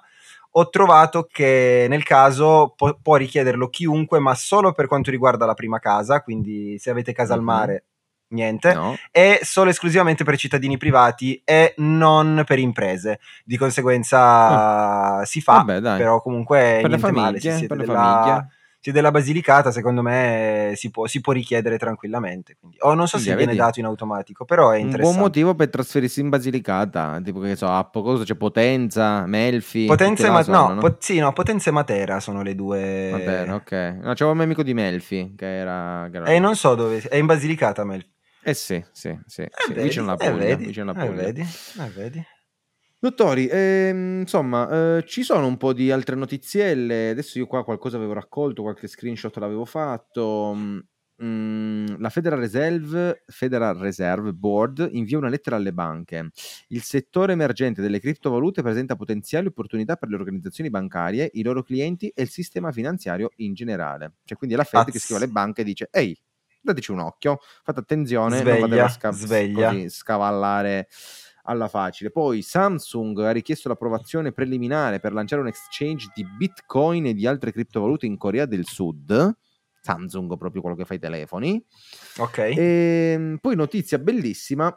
ho 0.56 0.70
trovato 0.70 1.28
che 1.30 1.88
nel 1.90 2.04
caso 2.04 2.74
po- 2.78 2.98
può 3.02 3.16
richiederlo 3.16 3.68
chiunque, 3.70 4.20
ma 4.20 4.36
solo 4.36 4.72
per 4.72 4.88
quanto 4.88 5.12
riguarda 5.12 5.46
la 5.46 5.56
prima 5.56 5.80
casa, 5.80 6.22
quindi 6.22 6.78
se 6.78 6.92
avete 6.92 7.12
casa 7.12 7.36
mm-hmm. 7.36 7.40
al 7.50 7.56
mare, 7.56 7.86
niente, 8.34 8.74
no. 8.74 8.98
e 9.12 9.40
solo 9.44 9.70
esclusivamente 9.70 10.24
per 10.24 10.38
cittadini 10.38 10.78
privati 10.78 11.42
e 11.46 11.74
non 11.78 12.44
per 12.46 12.60
imprese. 12.60 13.20
Di 13.46 13.58
conseguenza 13.58 15.20
oh. 15.20 15.26
si 15.26 15.42
fa, 15.42 15.64
Vabbè, 15.64 15.98
però 15.98 16.22
comunque 16.22 16.80
per 16.82 16.90
niente 16.90 16.98
famiglie, 16.98 17.22
male 17.22 17.40
se 17.40 17.56
siete 17.56 17.76
della... 17.76 18.48
se 18.80 18.92
della 18.92 19.12
Basilicata, 19.12 19.72
secondo 19.72 20.02
me 20.02 20.74
si 20.76 20.92
può, 20.92 21.08
si 21.08 21.22
può 21.22 21.32
richiedere 21.32 21.78
tranquillamente. 21.78 22.58
Quindi, 22.60 22.78
o 22.82 22.94
non 22.94 23.08
so 23.08 23.16
Quindi, 23.18 23.30
se 23.30 23.38
viene 23.38 23.56
dato 23.56 23.80
in 23.80 23.86
automatico, 23.86 24.44
però 24.44 24.72
è 24.72 24.78
interessante. 24.78 25.08
Un 25.08 25.14
buon 25.14 25.24
motivo 25.24 25.56
per 25.56 25.70
trasferirsi 25.70 26.20
in 26.20 26.28
Basilicata, 26.30 27.22
tipo 27.24 27.40
che 27.40 27.56
so, 27.56 27.68
a 27.68 27.90
cosa 27.90 28.26
c'è 28.26 28.36
Potenza, 28.36 29.26
Melfi. 29.26 29.86
Potenza 29.86 30.28
e 30.28 30.32
Ma- 30.32 30.44
no, 30.48 30.76
po- 30.80 30.98
sì, 31.00 31.20
no, 31.20 31.32
Potenza 31.32 31.70
e 31.70 31.74
Matera 31.74 32.20
sono 32.20 32.42
le 32.42 32.56
due. 32.56 33.10
Matera, 33.12 33.56
ok. 33.56 34.00
No, 34.02 34.14
c'era 34.14 34.30
un 34.30 34.36
mio 34.36 34.46
amico 34.46 34.64
di 34.64 34.74
Melfi 34.74 35.34
che 35.38 35.58
era. 35.58 36.10
Che 36.12 36.18
era... 36.18 36.26
Eh, 36.26 36.40
non 36.40 36.56
so 36.56 36.76
dove, 36.76 37.02
è 37.08 37.16
in 37.16 37.26
Basilicata 37.26 37.86
Melfi. 37.86 38.12
Eh 38.44 38.54
sì, 38.54 38.84
sì, 38.92 39.18
sì, 39.26 39.42
eh, 39.42 39.52
sì. 39.56 39.74
vicino 39.74 40.06
alla 40.06 40.18
Puglia. 40.18 40.44
Eh, 40.44 40.48
vedi, 40.48 40.66
vicino 40.66 40.92
alla 40.92 41.04
eh, 41.04 41.08
Puglia. 41.08 41.22
Eh, 41.22 41.26
vedi, 41.26 41.42
eh, 41.42 41.90
vedi. 41.96 42.26
Dottori, 43.00 43.50
ehm, 43.52 44.22
insomma, 44.22 44.98
eh, 44.98 45.04
ci 45.06 45.24
sono 45.24 45.46
un 45.46 45.58
po' 45.58 45.74
di 45.74 45.92
altre 45.92 46.16
notizielle. 46.16 47.10
Adesso 47.10 47.38
io 47.38 47.48
qua 47.48 47.64
qualcosa 47.64 47.98
avevo 47.98 48.14
raccolto, 48.14 48.62
qualche 48.62 48.88
screenshot 48.88 49.36
l'avevo 49.38 49.66
fatto. 49.66 50.56
Mm, 51.22 52.00
la 52.00 52.10
Federal 52.10 52.40
Reserve, 52.40 53.24
Federal 53.28 53.76
Reserve 53.78 54.34
Board 54.34 54.90
invia 54.92 55.18
una 55.18 55.30
lettera 55.30 55.58
alle 55.58 55.72
banche. 55.72 56.32
Il 56.70 56.82
settore 56.82 57.34
emergente 57.34 57.82
delle 57.82 58.00
criptovalute 58.00 58.62
presenta 58.62 58.96
potenziali 58.96 59.48
opportunità 59.48 59.96
per 59.96 60.10
le 60.10 60.16
organizzazioni 60.16 60.70
bancarie, 60.70 61.30
i 61.34 61.44
loro 61.44 61.62
clienti 61.62 62.08
e 62.08 62.24
il 62.24 62.30
sistema 62.30 62.72
finanziario 62.72 63.32
in 63.38 63.54
generale. 63.54 64.14
Cioè, 64.24 64.38
quindi 64.38 64.56
è 64.56 64.58
la 64.58 64.66
Fed 64.66 64.88
Az. 64.88 64.92
che 64.92 65.00
scrive 65.00 65.24
alle 65.24 65.32
banche 65.32 65.62
e 65.62 65.64
dice: 65.66 65.88
Ehi, 65.92 66.18
dateci 66.64 66.92
un 66.92 67.00
occhio, 67.00 67.40
fate 67.64 67.80
attenzione, 67.80 68.38
sveglia, 68.38 68.68
non 68.68 68.78
fate 68.78 68.92
sca- 68.92 69.12
sveglia. 69.12 69.70
Così, 69.70 69.90
scavallare 69.90 70.88
alla 71.44 71.68
facile. 71.68 72.10
Poi 72.10 72.42
Samsung 72.42 73.20
ha 73.20 73.32
richiesto 73.32 73.68
l'approvazione 73.68 74.32
preliminare 74.32 75.00
per 75.00 75.14
lanciare 75.14 75.42
un 75.42 75.48
exchange 75.48 76.12
di 76.16 76.26
Bitcoin 76.26 77.08
e 77.08 77.14
di 77.14 77.28
altre 77.28 77.52
criptovalute 77.52 78.06
in 78.06 78.18
Corea 78.18 78.46
del 78.46 78.66
Sud. 78.66 79.38
Samsung, 79.82 80.38
proprio 80.38 80.62
quello 80.62 80.78
che 80.78 80.86
fa 80.86 80.94
i 80.94 81.00
telefoni. 81.00 81.64
Ok. 82.18 82.38
E 82.38 82.56
ehm, 82.56 83.38
poi 83.42 83.56
notizia 83.56 84.00
bellissima. 84.00 84.74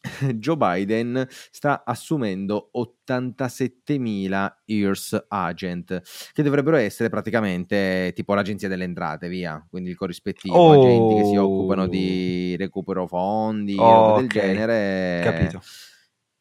Joe 0.36 0.56
Biden 0.56 1.26
sta 1.28 1.82
assumendo 1.84 2.70
87.000 2.74 4.52
EARS 4.64 5.26
agent, 5.28 6.02
che 6.32 6.42
dovrebbero 6.42 6.76
essere 6.76 7.08
praticamente 7.08 8.12
tipo 8.14 8.34
l'agenzia 8.34 8.68
delle 8.68 8.84
entrate, 8.84 9.28
via, 9.28 9.64
quindi 9.68 9.90
il 9.90 9.96
corrispettivo, 9.96 10.54
oh. 10.54 10.80
agenti 10.80 11.22
che 11.22 11.28
si 11.28 11.36
occupano 11.36 11.86
di 11.86 12.56
recupero 12.56 13.06
fondi, 13.06 13.76
oh, 13.78 14.16
del 14.16 14.24
okay. 14.26 14.40
genere. 14.40 15.20
Capito 15.24 15.62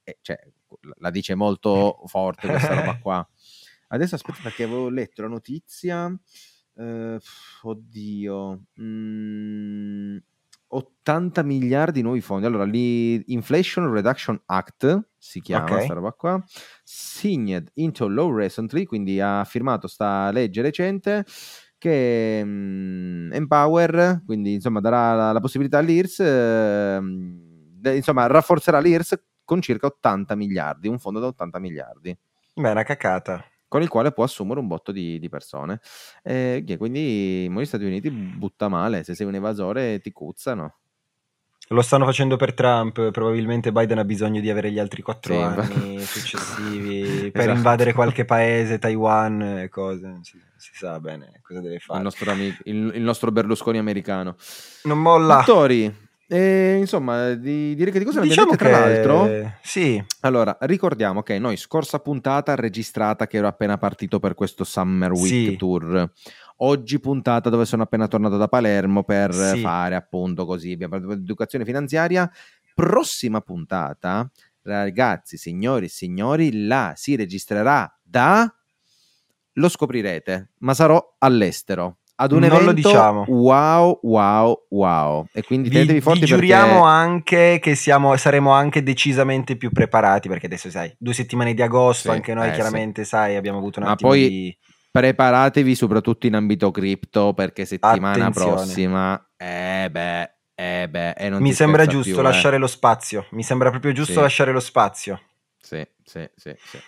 eh, 0.07 0.19
cioè, 0.21 0.39
la 0.99 1.09
dice 1.09 1.35
molto 1.35 2.01
forte 2.05 2.47
questa 2.47 2.73
roba 2.73 2.97
qua. 3.01 3.29
Adesso 3.89 4.15
aspetta 4.15 4.39
perché 4.41 4.63
avevo 4.63 4.89
letto 4.89 5.21
la 5.21 5.27
notizia. 5.27 6.05
Uh, 6.73 7.17
oddio. 7.63 8.63
Mm, 8.79 10.17
80 10.69 11.43
miliardi 11.43 11.99
di 11.99 12.01
nuovi 12.01 12.21
fondi. 12.21 12.45
Allora, 12.45 12.63
l'Inflation 12.63 13.91
Reduction 13.91 14.41
Act 14.45 15.09
si 15.17 15.41
chiama 15.41 15.63
okay. 15.63 15.75
questa 15.75 15.93
roba 15.93 16.11
qua. 16.11 16.43
Signed 16.83 17.71
into 17.75 18.07
law 18.07 18.33
recently, 18.33 18.85
quindi 18.85 19.19
ha 19.19 19.43
firmato 19.45 19.87
sta 19.87 20.31
legge 20.31 20.61
recente 20.61 21.25
che 21.77 22.41
um, 22.43 23.29
Empower, 23.31 24.23
quindi 24.25 24.53
insomma 24.53 24.79
darà 24.79 25.13
la, 25.13 25.31
la 25.31 25.39
possibilità 25.39 25.77
all'IRS, 25.77 26.19
eh, 26.19 26.99
de, 27.01 27.95
insomma 27.95 28.25
rafforzerà 28.27 28.79
l'IRS 28.79 29.21
con 29.43 29.61
circa 29.61 29.87
80 29.87 30.35
miliardi, 30.35 30.87
un 30.87 30.99
fondo 30.99 31.19
da 31.19 31.27
80 31.27 31.59
miliardi. 31.59 32.17
Beh, 32.55 32.71
una 32.71 32.83
cacata. 32.83 33.45
Con 33.67 33.81
il 33.81 33.89
quale 33.89 34.11
può 34.11 34.23
assumere 34.23 34.59
un 34.59 34.67
botto 34.67 34.91
di, 34.91 35.19
di 35.19 35.29
persone. 35.29 35.79
Eh, 36.23 36.63
quindi 36.77 37.49
gli 37.49 37.65
Stati 37.65 37.83
Uniti 37.83 38.09
butta 38.09 38.67
male, 38.69 39.03
se 39.03 39.13
sei 39.13 39.27
un 39.27 39.35
evasore 39.35 39.99
ti 39.99 40.11
cuzzano. 40.11 40.75
Lo 41.69 41.81
stanno 41.81 42.05
facendo 42.05 42.37
per 42.37 42.53
Trump, 42.53 43.11
probabilmente 43.11 43.73
Biden 43.73 43.97
ha 43.97 44.05
bisogno 44.05 44.39
di 44.39 44.49
avere 44.49 44.71
gli 44.71 44.79
altri 44.79 45.01
quattro 45.01 45.33
sì, 45.33 45.41
anni 45.41 45.99
successivi 45.99 47.29
per 47.29 47.41
esatto. 47.41 47.57
invadere 47.57 47.91
qualche 47.91 48.23
paese, 48.23 48.79
Taiwan 48.79 49.41
e 49.41 49.67
cose, 49.67 50.19
si, 50.21 50.39
si, 50.55 50.71
sa 50.73 50.97
bene 51.01 51.41
cosa 51.41 51.59
deve 51.59 51.79
fare. 51.79 51.97
Il 51.97 52.05
nostro, 52.05 52.31
amico, 52.31 52.61
il, 52.63 52.91
il 52.95 53.01
nostro 53.01 53.31
Berlusconi 53.33 53.79
americano. 53.79 54.37
Non 54.83 55.01
molla. 55.01 55.43
Dottori, 55.45 55.93
e, 56.27 56.75
insomma, 56.77 57.33
di, 57.35 57.73
direi 57.73 57.91
che 57.93 57.99
di 57.99 58.05
cosa 58.05 58.19
diciamo 58.19 58.51
ne 58.51 58.57
tra 58.57 58.69
l'altro. 58.69 59.29
Sì. 59.61 60.03
Allora, 60.21 60.57
ricordiamo 60.61 61.23
che 61.23 61.39
noi 61.39 61.55
scorsa 61.55 61.99
puntata 61.99 62.53
registrata 62.55 63.27
che 63.27 63.37
ero 63.37 63.47
appena 63.47 63.77
partito 63.77 64.19
per 64.19 64.33
questo 64.33 64.65
Summer 64.65 65.11
Week 65.11 65.51
sì. 65.51 65.55
Tour. 65.55 66.11
Oggi 66.57 66.99
puntata 66.99 67.49
dove 67.49 67.65
sono 67.65 67.83
appena 67.83 68.07
tornato 68.07 68.35
da 68.35 68.49
Palermo 68.49 69.03
per 69.03 69.33
sì. 69.33 69.61
fare 69.61 69.95
appunto 69.95 70.45
così, 70.45 70.73
abbiamo 70.73 70.93
parlato 70.93 71.15
di 71.15 71.23
educazione 71.23 71.63
finanziaria. 71.63 72.29
prossima 72.75 73.39
puntata, 73.41 74.29
ragazzi, 74.63 75.37
signori 75.37 75.85
e 75.85 75.89
signori, 75.89 76.65
la 76.65 76.93
si 76.95 77.15
registrerà 77.15 77.89
da... 78.03 78.51
Lo 79.53 79.69
scoprirete, 79.69 80.49
ma 80.59 80.73
sarò 80.73 81.15
all'estero 81.19 81.97
ad 82.19 82.31
un 82.31 82.39
non 82.39 82.49
evento 82.49 82.65
lo 82.65 82.73
diciamo. 82.73 83.25
wow 83.27 83.99
wow 84.01 84.65
wow 84.69 85.27
e 85.31 85.43
quindi 85.43 85.69
tenetevi 85.69 86.01
forti 86.01 86.21
vi 86.21 86.25
giuriamo 86.25 86.81
perché... 86.81 86.87
anche 86.87 87.59
che 87.61 87.75
siamo, 87.75 88.15
saremo 88.17 88.51
anche 88.51 88.81
decisamente 88.81 89.55
più 89.55 89.69
preparati 89.69 90.27
perché 90.27 90.47
adesso 90.47 90.69
sai 90.69 90.93
due 90.97 91.13
settimane 91.13 91.53
di 91.53 91.61
agosto 91.61 92.09
sì, 92.09 92.15
anche 92.15 92.33
noi 92.33 92.49
eh, 92.49 92.53
chiaramente 92.53 93.03
sì. 93.03 93.09
sai 93.09 93.35
abbiamo 93.35 93.59
avuto 93.59 93.79
un 93.79 93.85
Ma 93.85 93.91
attimo 93.91 94.09
poi 94.09 94.29
di 94.29 94.57
preparatevi 94.89 95.75
soprattutto 95.75 96.25
in 96.25 96.33
ambito 96.33 96.71
cripto 96.71 97.33
perché 97.33 97.65
settimana 97.65 98.25
Attenzione. 98.25 98.51
prossima 98.51 99.29
eh 99.37 99.87
beh 99.91 100.31
eh 100.55 100.89
beh 100.89 101.11
e 101.11 101.29
mi 101.39 101.53
sembra 101.53 101.85
giusto 101.85 102.13
più, 102.13 102.21
lasciare 102.23 102.55
eh. 102.55 102.59
lo 102.59 102.67
spazio 102.67 103.27
mi 103.31 103.43
sembra 103.43 103.69
proprio 103.69 103.91
giusto 103.91 104.13
sì. 104.13 104.19
lasciare 104.19 104.51
lo 104.51 104.59
spazio 104.59 105.21
sì 105.59 105.85
sì 106.03 106.27
sì, 106.35 106.55
sì. 106.57 106.79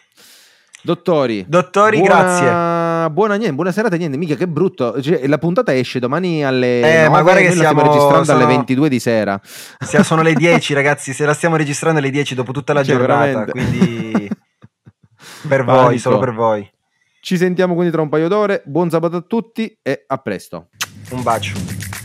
Dottori, 0.82 1.46
Dottori 1.48 2.00
buona, 2.00 2.14
grazie. 2.14 3.10
Buona, 3.10 3.36
niente, 3.36 3.56
buona 3.56 3.72
serata, 3.72 3.96
niente, 3.98 4.18
mica 4.18 4.36
che 4.36 4.48
brutto. 4.48 5.02
Cioè, 5.02 5.28
la 5.28 5.38
puntata 5.38 5.76
esce 5.76 6.00
domani 6.00 6.44
alle 6.44 6.80
eh, 6.80 7.08
9, 7.08 7.10
ma 7.10 7.22
guarda 7.22 7.42
che 7.42 7.52
stiamo, 7.52 7.80
stiamo 7.80 7.92
registrando 7.92 8.24
sono, 8.26 8.38
alle 8.38 8.48
22 8.48 8.90
di 8.90 9.00
sera. 9.00 9.42
Sono 10.04 10.22
le 10.22 10.34
10 10.36 10.74
ragazzi, 10.74 11.14
se 11.14 11.26
la 11.26 11.34
stiamo 11.34 11.58
registrando 11.58 12.00
alle 12.00 12.10
10 12.12 12.36
dopo 12.36 12.52
tutta 12.52 12.74
la 12.74 12.84
cioè, 12.84 12.96
giornata, 12.96 13.46
veramente. 13.46 13.52
quindi 13.52 14.30
per 15.48 15.66
Panico. 15.66 15.84
voi, 15.84 15.98
solo 15.98 16.20
per 16.20 16.34
voi. 16.34 16.72
Ci 17.22 17.38
sentiamo 17.38 17.74
quindi 17.74 17.92
tra 17.92 18.02
un 18.02 18.10
paio 18.10 18.30
d'ore, 18.30 18.62
buon 18.66 18.90
sabato 18.90 19.18
a 19.18 19.22
tutti 19.22 19.78
e 19.82 20.06
a 20.08 20.18
presto. 20.18 20.70
Un 21.12 21.22
bacio. 21.24 21.99